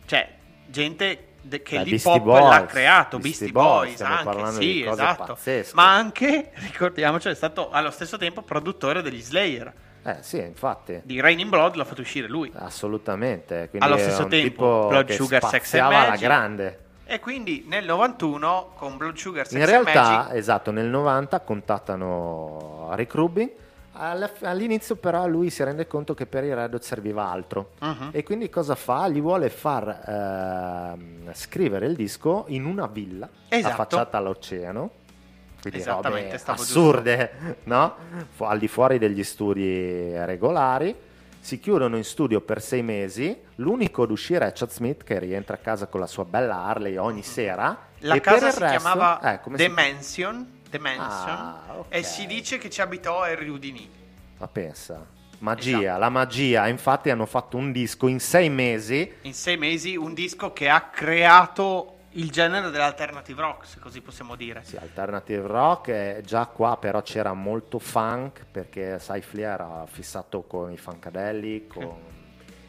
[0.07, 0.27] cioè
[0.69, 5.25] gente de- che Beh, l'hip hop l'ha creato, Beastie Beastie Boys, Boys, anche, sì, esatto.
[5.25, 5.75] pazzesche.
[5.75, 9.73] Ma anche, ricordiamoci, è stato allo stesso tempo produttore degli Slayer.
[10.05, 11.01] Eh sì, infatti.
[11.05, 12.51] Di Raining Blood l'ha fatto uscire lui.
[12.55, 13.69] Assolutamente.
[13.71, 16.21] Quindi Allo stesso tempo, Blood Sugar, Sex and alla Magic.
[16.21, 16.79] grande.
[17.05, 22.89] E quindi nel 91 con Blood Sugar Sex In realtà, Magic esatto, nel 90 contattano
[22.95, 23.51] Rick Rubin.
[23.95, 28.09] All'inizio però lui si rende conto che per i Red Hot serviva altro Mhm.
[28.13, 29.07] e quindi cosa fa?
[29.09, 33.73] Gli vuole far ehm, scrivere il disco in una villa Esatto.
[33.73, 34.91] affacciata all'oceano.
[35.61, 37.33] Quindi Esattamente, robe assurde,
[37.65, 37.95] no?
[38.39, 40.95] Al di fuori degli studi regolari.
[41.39, 43.37] Si chiudono in studio per sei mesi.
[43.57, 46.97] L'unico ad uscire è Chad Smith che rientra a casa con la sua bella Harley
[46.97, 47.77] ogni sera.
[48.05, 51.87] la casa il si resto- chiamava eh, The si- Mansion, The Mansion Ah, ok.
[51.91, 53.87] e si dice che ci abitò Harry Houdini.
[54.39, 55.07] Ma pensa,
[55.41, 55.99] magia, Esatto.
[55.99, 56.67] la magia.
[56.69, 59.13] Infatti hanno fatto un disco in sei mesi.
[59.23, 64.35] In sei mesi un disco che ha creato il genere dell'alternative rock, se così possiamo
[64.35, 64.63] dire.
[64.65, 70.41] Sì, alternative rock, eh, già qua però c'era molto funk perché sai Flea era fissato
[70.43, 71.97] con i funkadelli, con...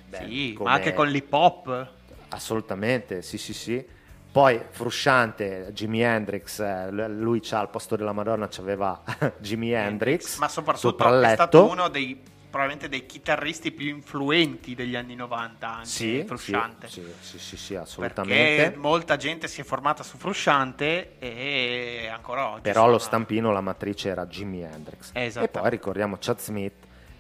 [0.10, 1.88] beh, Sì, come- ma anche con l'hip hop.
[2.30, 3.86] Assolutamente, sì sì sì.
[4.34, 9.00] Poi Frusciante, Jimi Hendrix, eh, lui c'ha al posto della Madonna c'aveva
[9.38, 12.20] Jimi Hendrix, ma soprattutto sopra è stato uno dei
[12.50, 16.88] probabilmente dei chitarristi più influenti degli anni 90 anche Sì, Frusciante.
[16.88, 18.74] Sì, sì, sì, sì, Perché assolutamente.
[18.78, 22.62] molta gente si è formata su Frusciante e ancora oggi.
[22.62, 25.12] Però lo stampino, la matrice era Jimi Hendrix.
[25.14, 25.46] Esatto.
[25.46, 26.74] E poi ricordiamo Chad Smith,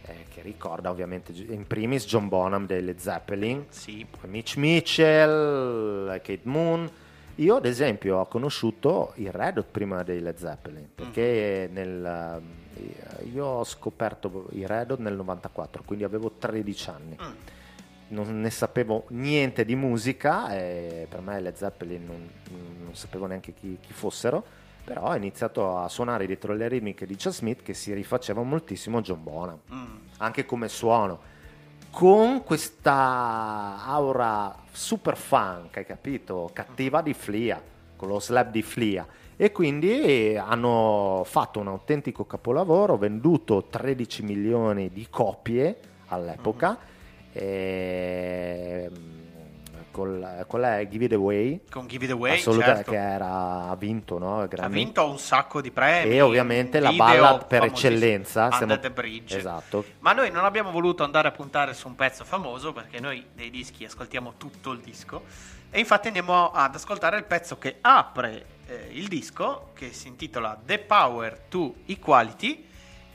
[0.05, 6.07] eh, che ricorda ovviamente in primis John Bonham dei Led Zeppelin, Sì, poi Mitch Mitchell,
[6.21, 6.91] Kate Moon.
[7.37, 11.73] Io, ad esempio, ho conosciuto i Red Hot prima dei Led Zeppelin, perché Mm.
[11.73, 12.41] nel,
[12.75, 17.17] eh, io ho scoperto i Red Hot nel 94, quindi avevo 13 anni.
[17.19, 17.31] Mm.
[18.09, 22.29] Non ne sapevo niente di musica e per me i Led Zeppelin non,
[22.83, 24.43] non sapevo neanche chi, chi fossero,
[24.83, 28.99] però ho iniziato a suonare dietro le ritmiche di Chad Smith che si rifaceva moltissimo
[28.99, 29.95] a John Bonham, Mm.
[30.17, 31.19] anche come suono,
[31.93, 36.49] con questa aura super funk, hai capito?
[36.51, 37.61] Cattiva di Flia,
[37.95, 39.05] con lo slap di Flia.
[39.35, 45.77] E quindi hanno fatto un autentico capolavoro, venduto 13 milioni di copie
[46.07, 46.79] all'epoca.
[47.31, 49.22] E, mm,
[49.93, 51.61] col, qual è Give It Away?
[51.69, 52.91] Con Give It Away, Assolutamente certo.
[52.91, 54.41] che era ha vinto, no?
[54.41, 56.15] ha vinto un sacco di premi.
[56.15, 58.51] E ovviamente la ballad per eccellenza.
[58.51, 59.37] Stiamo- the Bridge.
[59.37, 59.85] Esatto.
[59.99, 63.49] Ma noi non abbiamo voluto andare a puntare su un pezzo famoso perché noi dei
[63.51, 65.23] dischi ascoltiamo tutto il disco
[65.69, 70.59] e infatti andiamo ad ascoltare il pezzo che apre eh, il disco che si intitola
[70.65, 72.67] The Power to Equality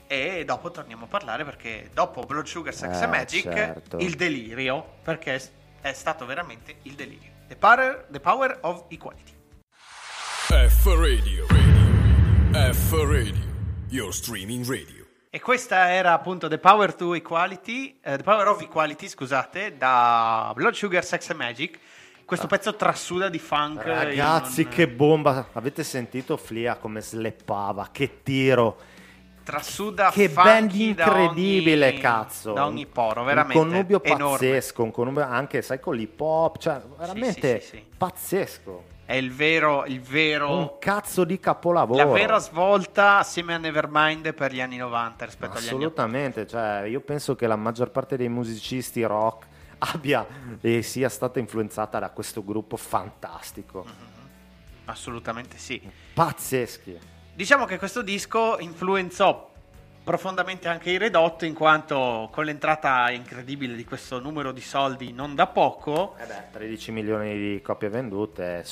[0.07, 3.97] e dopo torniamo a parlare perché dopo Blood Sugar Sex Eh, and Magic certo.
[3.97, 5.39] il delirio perché
[5.81, 7.31] è- stato veramente il delirio.
[7.47, 9.33] The Power, the power of Equality.
[10.47, 11.45] F Radio.
[11.47, 12.73] Radio.
[12.73, 13.45] F Radio.
[13.89, 15.05] Your streaming radio.
[15.31, 20.51] E questa era appunto The Power to Equality, eh, The Power of Equality, scusate, da
[20.55, 21.79] Blood Sugar Sex and Magic.
[22.25, 23.85] Questo pezzo trasuda di funk.
[23.85, 24.03] Ah.
[24.03, 25.49] Ragazzi, in un- che bomba!
[25.53, 27.89] Avete sentito Flia come sleppava?
[27.91, 28.77] Che tiro!
[29.49, 32.53] Trasuda Che band da incredibile, ogni- cazzo!
[32.53, 33.57] Da ogni poro, veramente.
[33.57, 34.47] Un connubio enorme.
[34.49, 37.85] pazzesco, un connubio anche, sai, con l'hip hop, cioè, veramente sì, sì, sì.
[37.97, 38.83] pazzesco.
[39.05, 41.97] È il vero, il vero, Un cazzo di capolavoro.
[41.97, 46.01] la vera svolta assieme a Nevermind per gli anni 90 rispetto agli anni 80.
[46.03, 49.47] Assolutamente, cioè, io penso che la maggior parte dei musicisti rock
[49.79, 50.27] abbia
[50.61, 53.83] e sia stata influenzata da questo gruppo fantastico.
[54.85, 55.81] Assolutamente sì.
[56.13, 56.97] Pazzeschi.
[57.39, 59.49] Diciamo che questo disco influenzò
[60.03, 65.13] profondamente anche i Red Hot in quanto con l'entrata incredibile di questo numero di soldi
[65.13, 68.65] non da poco, Eh beh, 13 milioni di copie vendute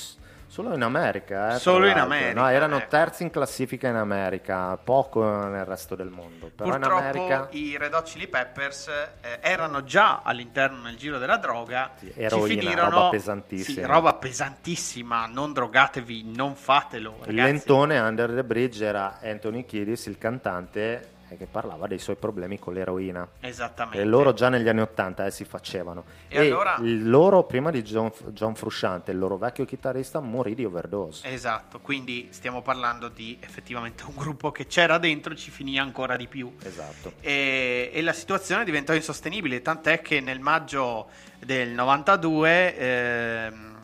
[0.47, 1.55] solo in America.
[1.55, 1.97] eh, Solo in.
[1.97, 2.87] America, No, erano ecco.
[2.89, 6.49] terzi in classifica in America, poco nel resto del mondo.
[6.55, 11.17] Però in purtroppo America i Red Hot Chili Peppers eh, erano già all'interno del giro
[11.17, 13.85] della droga, Sì, ci eroina, finirono roba pesantissima.
[13.85, 17.35] Sì, roba pesantissima, non drogatevi, non fatelo, il ragazzi.
[17.51, 22.73] lentone Under the Bridge era Anthony Kiddis, il cantante che parlava dei suoi problemi con
[22.73, 23.27] l'eroina.
[23.39, 23.99] Esattamente.
[23.99, 26.05] E loro già negli anni Ottanta eh, si facevano.
[26.27, 30.63] E allora- il loro, prima di John, John Frusciante, il loro vecchio chitarrista morì di
[30.63, 31.27] overdose.
[31.27, 36.15] Esatto, quindi stiamo parlando di effettivamente un gruppo che c'era dentro e ci finì ancora
[36.15, 36.55] di più.
[36.63, 37.13] Esatto.
[37.21, 41.07] e, e la situazione diventò insostenibile, tant'è che nel maggio
[41.39, 43.75] del 92 ehm,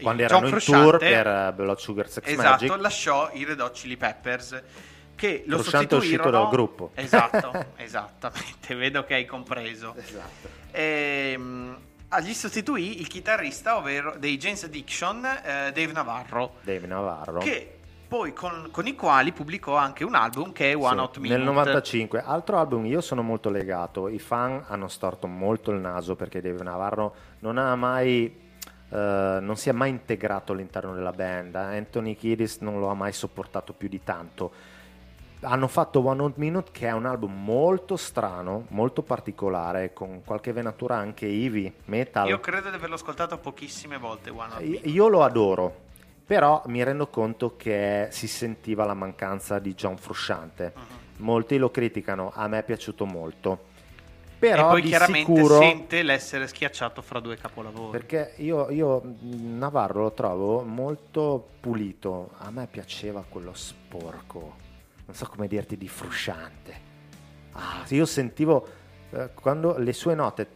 [0.00, 2.76] Quando erano John in Frusciante, tour per eh, Blood Sugar Sex esatto, Magic.
[2.80, 4.62] lasciò i Red Hot Chili Peppers
[5.18, 6.90] che lo Frusciante è uscito sostituirono dal gruppo.
[6.94, 9.94] Esatto, esattamente, vedo che hai compreso.
[9.96, 10.48] Esatto.
[10.70, 11.76] Ehm,
[12.08, 17.38] ah, gli sostituì il chitarrista, ovvero dei James Addiction, eh, Dave Navarro, Dave Navarro.
[17.40, 17.72] che
[18.06, 21.36] poi con, con i quali pubblicò anche un album che è One Sì, Hot Minute.
[21.36, 22.22] nel 95.
[22.24, 24.08] Altro album, io sono molto legato.
[24.08, 28.46] I fan hanno storto molto il naso perché Dave Navarro non ha mai.
[28.90, 31.54] eh, non si è mai integrato all'interno della band.
[31.54, 31.58] eh.
[31.76, 34.52] Anthony Kiddis non lo ha mai sopportato più di tanto.
[35.40, 40.52] Hanno fatto One Hot Minute, che è un album molto strano, molto particolare, con qualche
[40.52, 42.26] venatura anche heavy, metal.
[42.28, 44.88] Io credo di averlo ascoltato pochissime volte One Hot Minute.
[44.88, 45.74] Io lo adoro,
[46.26, 50.72] però mi rendo conto che si sentiva la mancanza di John Frusciante.
[50.74, 50.84] Mhm.
[51.18, 53.66] Molti lo criticano, a me è piaciuto molto.
[54.38, 57.90] Però e poi chiaramente sicuro, sente l'essere schiacciato fra due capolavori.
[57.90, 64.54] perché io, io, Navarro lo trovo molto pulito, a me piaceva quello sporco,
[65.08, 66.86] non so come dirti, di Frusciante.
[67.52, 68.68] Ah, io sentivo,
[69.10, 70.46] eh, quando le sue note,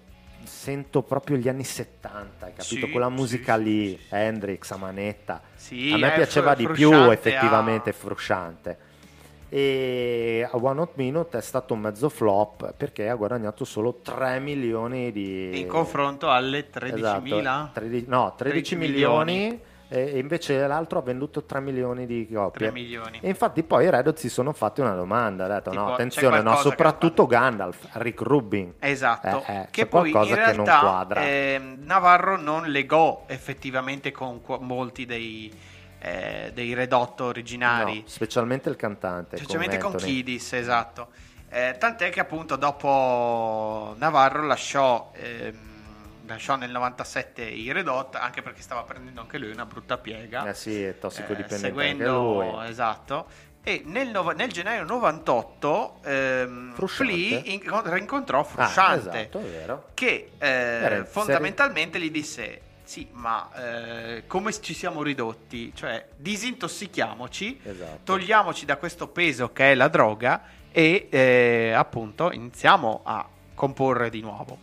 [0.44, 2.84] sento proprio gli anni 70, hai capito?
[2.86, 4.06] Sì, Quella musica sì, lì, sì.
[4.10, 5.40] Hendrix, a manetta.
[5.42, 8.78] A me piaceva di più effettivamente ha- Frusciante.
[9.48, 14.38] E a One Hot Minute è stato un mezzo flop perché ha guadagnato solo 3
[14.40, 15.58] milioni di...
[15.60, 19.60] in confronto alle 13.000 Esatto, 13 no, 13 13 milioni, milioni.
[19.92, 22.66] E invece l'altro ha venduto 3 milioni di copie.
[22.68, 23.18] 3 milioni.
[23.22, 25.92] E infatti poi i Red Hot si sono fatti una domanda, ha detto Tipo, no,
[25.92, 28.74] attenzione, no, soprattutto Gandalf, Rick Rubin.
[28.78, 31.20] Esatto, Eh, eh, che poi in che non realtà quadra.
[31.26, 35.52] ehm, Navarro non legò effettivamente con molti dei,
[36.00, 39.36] eh, dei Red Hot originari, No, specialmente il cantante.
[39.36, 40.10] specialmente con Anthony.
[40.12, 41.08] Kiddis, esatto.
[41.48, 45.70] Eh, tant'è che appunto dopo Navarro lasciò, ehm,
[46.26, 50.46] lasciò nel 97 i Red Hot, anche perché stava prendendo anche lui una brutta piega.
[50.48, 53.26] Eh sì, è eh, tossicodipendente anche seguendo esatto
[53.64, 56.74] e nel, nov- nel gennaio 98 ehm?
[56.86, 59.88] Flea in- rincontrò Ah, Frusciante esatto, è vero.
[59.94, 67.98] che eh, fondamentalmente gli disse sì ma eh, come ci siamo ridotti cioè disintossichiamoci Esatto.
[68.02, 70.42] togliamoci da questo peso che è la droga
[70.72, 74.58] e eh, appunto iniziamo a comporre di nuovo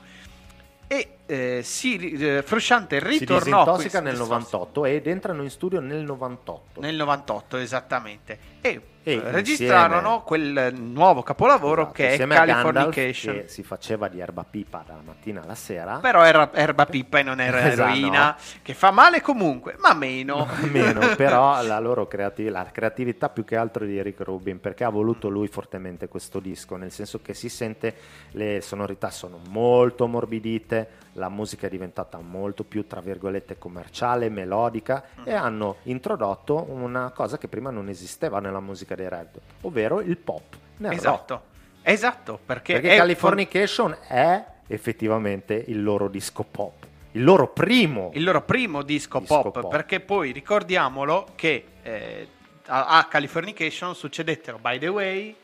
[0.88, 5.80] e eh, si, eh, Frusciante si ritornò disintossica qui- nel 98 ed entrano in studio
[5.80, 6.82] nel 98.
[6.82, 8.40] nel 98 esattamente.
[8.62, 13.34] E, E eh, registrarono insieme- quel nuovo capolavoro Esatto, che è Gandalf, Californication.
[13.36, 16.00] che si faceva di erba pipa dalla mattina alla sera.
[16.00, 20.46] però era erba pippa e non era Esatto, eroina che fa male comunque ma meno.
[20.70, 24.90] Meno, però la loro creativ- la creatività più che altro di Eric Rubin perché ha
[24.90, 27.96] voluto lui fortemente questo disco nel senso che si sente
[28.32, 35.04] le sonorità sono molto morbidite la musica è diventata molto più tra virgolette commerciale melodica
[35.24, 40.18] e hanno introdotto una cosa che prima non esisteva nella musica dei Red ovvero il
[40.18, 41.00] pop nel rock.
[41.00, 41.42] esatto
[41.84, 48.42] esatto perché, perché Californication è effettivamente il loro disco pop il loro primo il loro
[48.44, 49.70] primo disco, Disco pop, pop.
[49.70, 52.28] perché poi ricordiamolo che eh,
[52.68, 55.36] a, a Californication succedettero By the Way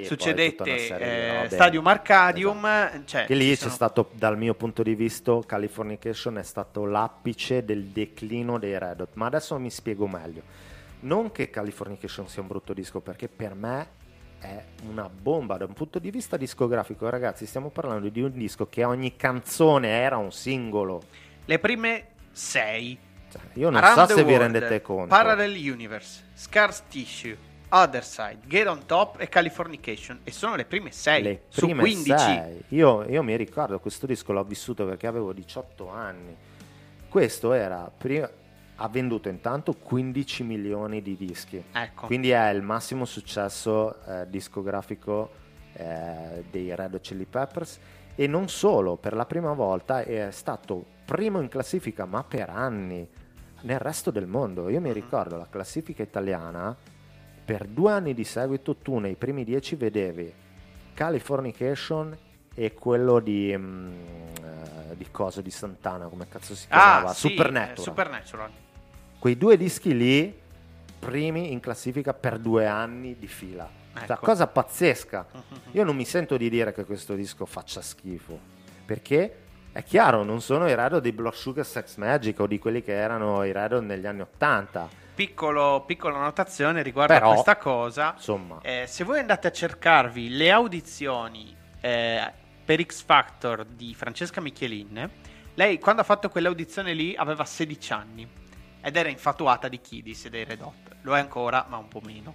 [0.00, 1.48] Sì, succedette serie eh.
[1.50, 6.42] Stadium Arcadium cioè, che lì c'è sono- stato, dal mio punto di vista, Californication è
[6.42, 9.10] stato l'apice del declino dei Red Hot.
[9.14, 10.42] Ma adesso mi spiego meglio.
[11.00, 13.88] Non che Californication sia un brutto disco, perché per me
[14.38, 17.08] è una bomba da un punto di vista discografico.
[17.08, 21.02] Ragazzi, stiamo parlando di un disco che ogni canzone era un singolo.
[21.44, 22.96] le prime sei
[23.30, 25.08] Cioè, io non Around so se vi World, rendete conto.
[25.08, 27.36] Parallel Universe, Scars Tissue,
[27.74, 30.20] Other Side, Get on Top e Californication.
[30.24, 32.18] E sono le prime 6 le su prime 15.
[32.18, 32.62] sei.
[32.68, 36.36] Io, io mi ricordo questo disco l'ho vissuto perché avevo 18 anni.
[37.08, 38.28] Questo era prima,
[38.76, 41.62] ha venduto intanto 15 milioni di dischi.
[41.72, 42.06] Ecco.
[42.06, 45.30] Quindi è il massimo successo eh, discografico
[45.72, 47.78] eh, dei Red Chili Peppers
[48.14, 53.08] e non solo, per la prima volta è stato primo in classifica, ma per anni
[53.62, 54.68] nel resto del mondo.
[54.68, 56.76] Io mi ricordo la classifica italiana,
[57.44, 60.32] per due anni di seguito tu nei primi dieci vedevi
[60.94, 62.16] Californication
[62.54, 67.10] e quello di, eh, di cosa di Santana, come cazzo si chiamava?
[67.10, 67.76] Ah, sì, Supernatural.
[67.78, 68.50] eh, Supernatural.
[69.18, 70.38] Quei due dischi lì,
[70.98, 73.68] primi in classifica per due anni di fila.
[73.94, 74.20] Cioè, Ecco.
[74.24, 75.26] cosa pazzesca.
[75.72, 78.38] Io non mi sento di dire che questo disco faccia schifo,
[78.84, 79.36] perché
[79.72, 82.82] è chiaro, non sono i Red Hot dei Blood Sugar Sex Magic o di quelli
[82.82, 84.88] che erano i Red Hot negli anni Ottanta.
[85.26, 88.12] Piccolo, piccola notazione riguardo Però- a questa cosa.
[88.16, 92.32] Insomma, Eh, se voi andate a cercarvi le audizioni eh,
[92.64, 95.08] per X Factor di Francesca Michelin,
[95.54, 98.28] lei quando ha fatto quell'audizione lì aveva 16 anni
[98.80, 100.96] ed era infatuata di Kidis e dei Red Hot.
[101.02, 102.34] Lo è ancora, ma un po' meno.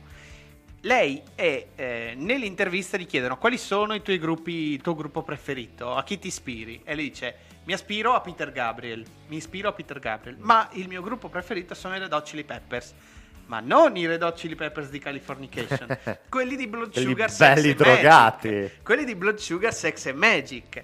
[0.81, 5.93] Lei è eh, nell'intervista gli chiedono quali sono i tuoi gruppi, il tuo gruppo preferito,
[5.93, 6.83] a chi ti ispiri?
[6.85, 7.35] E lei dice:
[7.67, 11.73] Mi aspiro a Peter Gabriel, mi ispiro a Peter Gabriel, ma il mio gruppo preferito
[11.73, 12.93] sono i Red Hot Chili Peppers.
[13.47, 15.97] ma non i Red Hot Chili Peppers di Californication,
[16.29, 18.47] quelli di Blood Sugar Sex belli and drogati.
[18.47, 18.83] Magic.
[18.83, 20.83] Quelli di Blood Sugar Sex and Magic.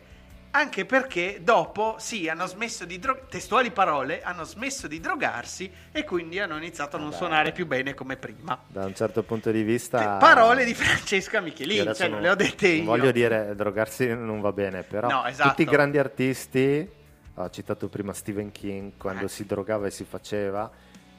[0.55, 6.03] Anche perché dopo, sì, hanno smesso di drogarsi, testuali parole, hanno smesso di drogarsi e
[6.03, 7.17] quindi hanno iniziato a non Vabbè.
[7.19, 8.61] suonare più bene come prima.
[8.67, 9.97] Da un certo punto di vista...
[9.97, 12.83] Te- Parole di Francesca Michelin, cioè non le ho dette io.
[12.83, 15.49] Voglio dire, drogarsi non va bene, però No, esatto.
[15.49, 16.87] tutti i grandi artisti,
[17.33, 19.29] ho citato prima Stephen King, quando Eh.
[19.29, 20.69] si drogava e si faceva,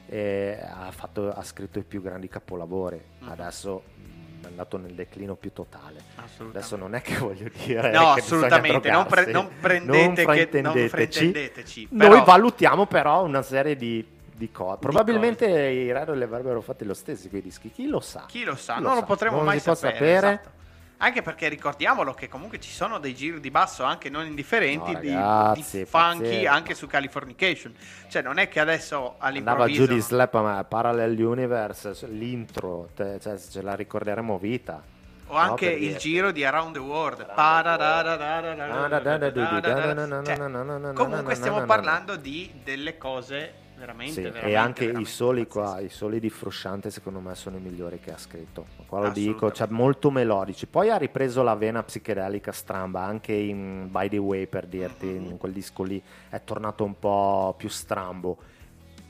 [0.07, 3.03] e ha, fatto- ha scritto i più grandi capolavori.
[3.19, 3.29] Mhm.
[3.29, 3.83] Adesso
[4.45, 6.01] è andato nel declino più totale.
[6.37, 10.89] Adesso non è che voglio dire No, assolutamente, non, pre- non prendete che non fraintendeteci.
[10.89, 11.87] fraintendeteci.
[11.91, 14.77] Noi però- valutiamo però una serie di, di cose.
[14.79, 17.71] Probabilmente i Raro li avrebbero fatti lo stesso quei dischi.
[17.71, 18.25] Chi lo sa?
[18.27, 19.93] Chi lo sa, Chi non lo potremo Non mai sapere.
[19.93, 20.27] sapere.
[20.33, 20.49] esatto.
[20.97, 24.99] Anche perché ricordiamolo che comunque ci sono dei giri di basso anche non indifferenti No,
[24.99, 26.49] di- ragazzi, di, funky pazzesco.
[26.49, 27.73] anche su Californication.
[28.07, 29.25] Cioè non è che adesso Andava
[29.65, 34.81] all'improvviso giù di Slap ma Parallel Universe, l'intro, te- cioè, ce la ricorderemo vita.
[35.27, 37.25] o anche No, il giro di Around the World.
[40.93, 45.79] Comunque stiamo parlando di delle cose veramente, Sì, veramente e anche i veramente soli qua,
[45.79, 48.74] i soli di Frusciante secondo me sono i migliori che ha scritto.
[48.87, 50.67] Qua lo dico, cioè molto melodici.
[50.67, 55.25] Poi ha ripreso la vena psichedelica stramba, anche in By the Way per dirti, Mhm.
[55.31, 58.37] in quel disco lì è tornato un po' più strambo,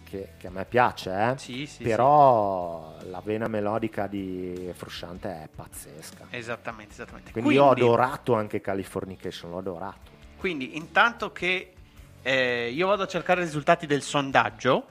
[0.06, 1.38] che, che a me piace, eh?
[1.38, 6.28] Sì, sì, però la vena melodica di Frusciante è pazzesca.
[6.30, 6.36] sì.
[6.38, 7.32] Esattamente, esattamente.
[7.32, 10.12] Quindi, io ho adorato anche Californication, l'ho adorato.
[10.38, 11.74] Quindi, intanto che
[12.22, 14.86] eh, io vado a cercare i risultati del sondaggio,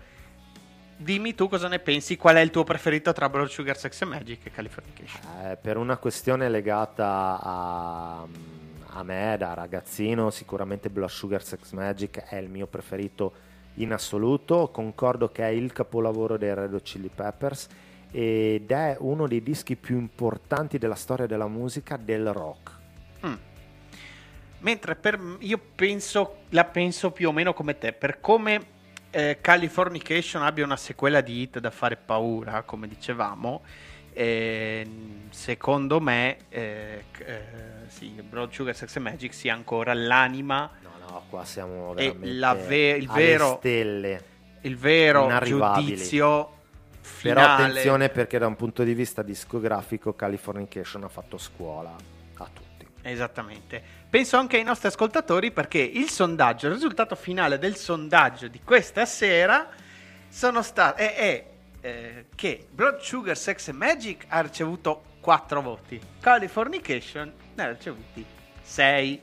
[1.05, 4.11] dimmi tu cosa ne pensi, qual è il tuo preferito tra Blood Sugar Sex and
[4.13, 5.21] Magic e Californication.
[5.45, 8.27] Eh, per una questione legata a,
[8.87, 13.33] a me da ragazzino, sicuramente Blood Sugar Sex Magic è il mio preferito
[13.75, 14.71] in assoluto.
[14.73, 17.69] Concordo che è il capolavoro dei Red Hot Chili Peppers
[18.11, 22.71] ed è uno dei dischi più importanti della storia della musica del rock.
[23.27, 23.35] Mm.
[24.61, 28.73] Mentre per io penso, la penso più o meno come te, per come
[29.15, 33.62] eh, Californication abbia una sequela di hit da fare paura, come dicevamo,
[34.12, 34.87] eh,
[35.31, 37.41] secondo me eh, eh,
[37.89, 42.91] sì, Blood Sugar Sex and Magic sia ancora l'anima, No, no, qua siamo veramente ve-
[42.91, 44.25] il vero- stelle.
[44.62, 46.53] il vero giudizio
[47.23, 47.62] Però finale.
[47.71, 51.95] attenzione perché da un punto di vista discografico Californication ha fatto scuola
[52.37, 52.87] a tutti.
[53.03, 53.83] Esattamente.
[54.15, 59.07] Penso anche ai nostri ascoltatori perché il sondaggio, il risultato finale del sondaggio di questa
[59.07, 59.69] sera
[60.29, 61.47] sono sta- è, è,
[61.81, 68.25] eh, che Blood Sugar Sex and Magic ha ricevuto 4 voti, Californication ne ha ricevuti
[68.62, 69.21] 6.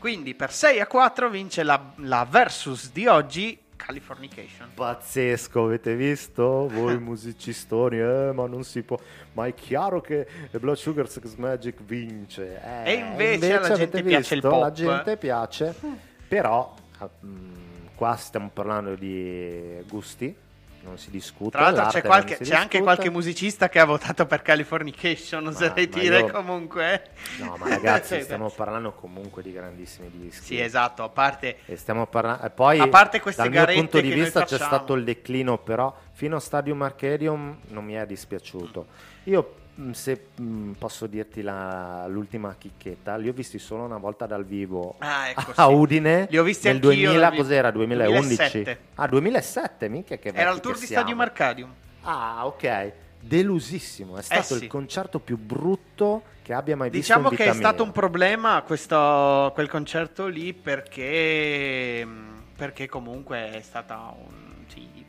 [0.00, 4.68] Quindi per 6 a 4 vince la, la versus di oggi Californication.
[4.74, 6.68] Pazzesco, avete visto?
[6.68, 8.96] Voi musicistoni, eh, ma non si può.
[9.32, 12.60] Ma è chiaro che Blood Sugar Sex Magic vince.
[12.84, 14.60] Eh, E invece alla avete gente piace il pop.
[14.60, 15.74] La gente piace,
[16.28, 20.34] però ah, mm, qua stiamo parlando di gusti,
[20.84, 21.50] non si discute.
[21.50, 25.98] Tra l'altro c'è, qualche- c'è anche qualche musicista che ha votato per Californication, oserei ma
[25.98, 27.10] dire io- comunque.
[27.38, 30.44] No, ma ragazzi, stiamo parlando comunque di grandissimi dischi.
[30.44, 31.58] Sì, esatto, a parte...
[31.66, 32.44] E stiamo parlando.
[32.44, 35.94] E poi, A parte queste dal mio punto di vista, c'è stato il declino, però
[36.12, 38.86] fino a Stadium Arcadium non mi è dispiaciuto.
[39.24, 39.54] Io,
[39.92, 44.96] se mh, posso dirti la- l'ultima chicchetta, li ho visti solo una volta dal vivo
[44.98, 45.72] Ah, ecco, a sì.
[45.72, 47.42] Udine Li ho visti nel anch'io 2000, dal vivo.
[47.42, 47.70] cos'era?
[47.70, 48.26] 2011?
[48.36, 48.78] 2007.
[48.96, 50.86] Ah, 2007, minchia che Era il tour di.
[50.86, 51.72] Stadium Arcadium.
[52.02, 52.92] Ah, ok.
[53.20, 54.64] Delusissimo, è stato Eh sì.
[54.64, 59.50] il concerto più brutto che abbia mai visto Diciamo che è stato un problema questo,
[59.54, 62.06] quel concerto lì perché,
[62.56, 64.50] perché comunque è stata un...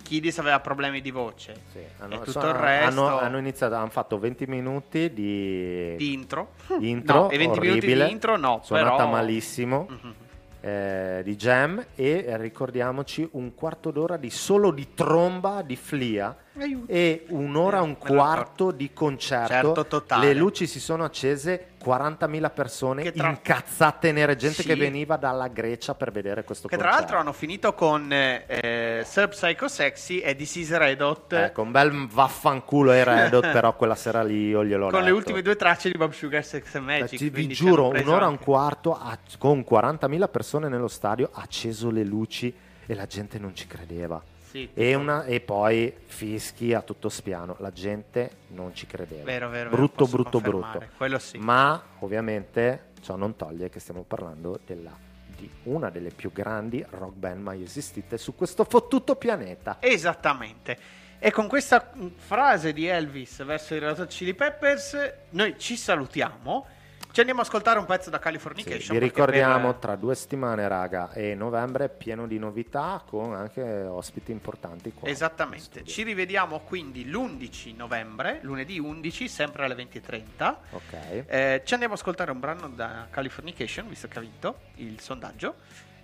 [0.03, 1.55] Kidis aveva problemi di voce.
[1.71, 6.13] Sì, E tutto sono- il resto- hanno, hanno iniziato, hanno fatto 20 minuti di, Di
[6.13, 6.49] intro.
[6.79, 10.13] intro, No, e 20 minuti orribile, di intro no, suonata però- malissimo, Mhm.
[10.61, 16.91] eh, di jam e ricordiamoci un quarto d'ora di solo di tromba di Flia Aiuto.
[16.91, 19.53] e un'ora, Eh, un quarto di concerto.
[19.53, 20.27] Certo, totale.
[20.27, 24.67] Le luci si sono accese, 40.000 persone Che tra- incazzate nere, gente Sì.
[24.67, 27.11] che veniva dalla Grecia per vedere questo Che tra concerto.
[27.13, 31.61] l'altro hanno finito con eh, eh, Sub Psycho Sexy e This is Red Hot Ecco,
[31.63, 35.15] un bel vaffanculo ai Red Hot, però quella sera lì io gliel'ho con le letto.
[35.17, 37.17] ultime due tracce di Bob Sugar Sex and Cioè, Magic.
[37.19, 41.89] ti- vi giuro, un'ora e un quarto ha- con 40.000 persone nello stadio, ha acceso
[41.89, 42.53] le luci
[42.85, 44.21] e la gente non ci credeva.
[44.53, 49.23] Sì, E, una- e poi fischi a tutto spiano, la gente non ci credeva.
[49.23, 50.93] Vero, vero, brutto, brutto, confermare, brutto.
[50.95, 51.39] quello sì.
[51.39, 54.95] Ma ovviamente ciò non toglie che stiamo parlando della-
[55.35, 59.77] di una delle più grandi rock band mai esistite su questo fottuto pianeta.
[59.79, 60.77] Esattamente.
[61.17, 65.75] E con questa mh, frase di Elvis verso i Red Hot Chili Peppers, noi ci
[65.75, 66.67] salutiamo.
[67.13, 68.79] Ci andiamo ad ascoltare un pezzo da Sì, Californication.
[68.79, 73.35] vi perché ricordiamo per- tra due settimane, raga, e novembre è pieno di novità con
[73.35, 75.07] anche ospiti importanti qua.
[75.07, 80.57] Esattamente, ci rivediamo quindi l'11 novembre, lunedì 11, sempre alle 20.30.
[80.71, 81.23] Ok.
[81.27, 85.57] Eh, ci andiamo ad ascoltare un brano da Californication, visto che ha vinto il sondaggio.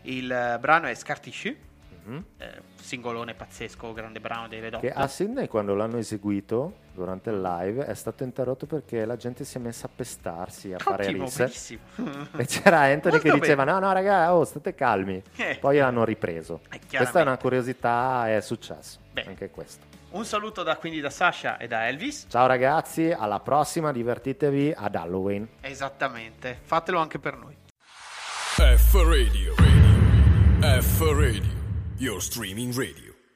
[0.03, 1.19] Il eh, brano è Scar
[2.03, 2.23] Mhm.
[2.37, 4.81] eh, singolone pazzesco, grande brano dei Red Hot.
[4.81, 9.43] Che a Sydney quando l'hanno eseguito durante il live è stato interrotto perché la gente
[9.43, 11.43] si è messa a pestarsi, a fare Ottimo, risse.
[11.43, 11.79] bellissimo.
[12.37, 13.79] E c'era Anthony Molto che diceva: bene.
[13.79, 15.21] No, no, raga, oh, state calmi.
[15.35, 15.57] Eh.
[15.59, 16.61] Poi l'hanno ripreso.
[16.71, 18.99] Eh, Questa è una curiosità, è successo.
[19.11, 19.29] Bene.
[19.29, 19.85] Anche questo.
[20.11, 22.25] Un saluto da, quindi da Sasha e da Elvis.
[22.29, 25.47] Ciao ragazzi, alla prossima, divertitevi ad Halloween.
[25.61, 27.55] Esattamente, fatelo anche per noi.
[28.55, 29.53] F Radio.
[29.55, 30.81] Radio.
[30.81, 31.58] F Radio.
[31.99, 33.08] Your streaming radio.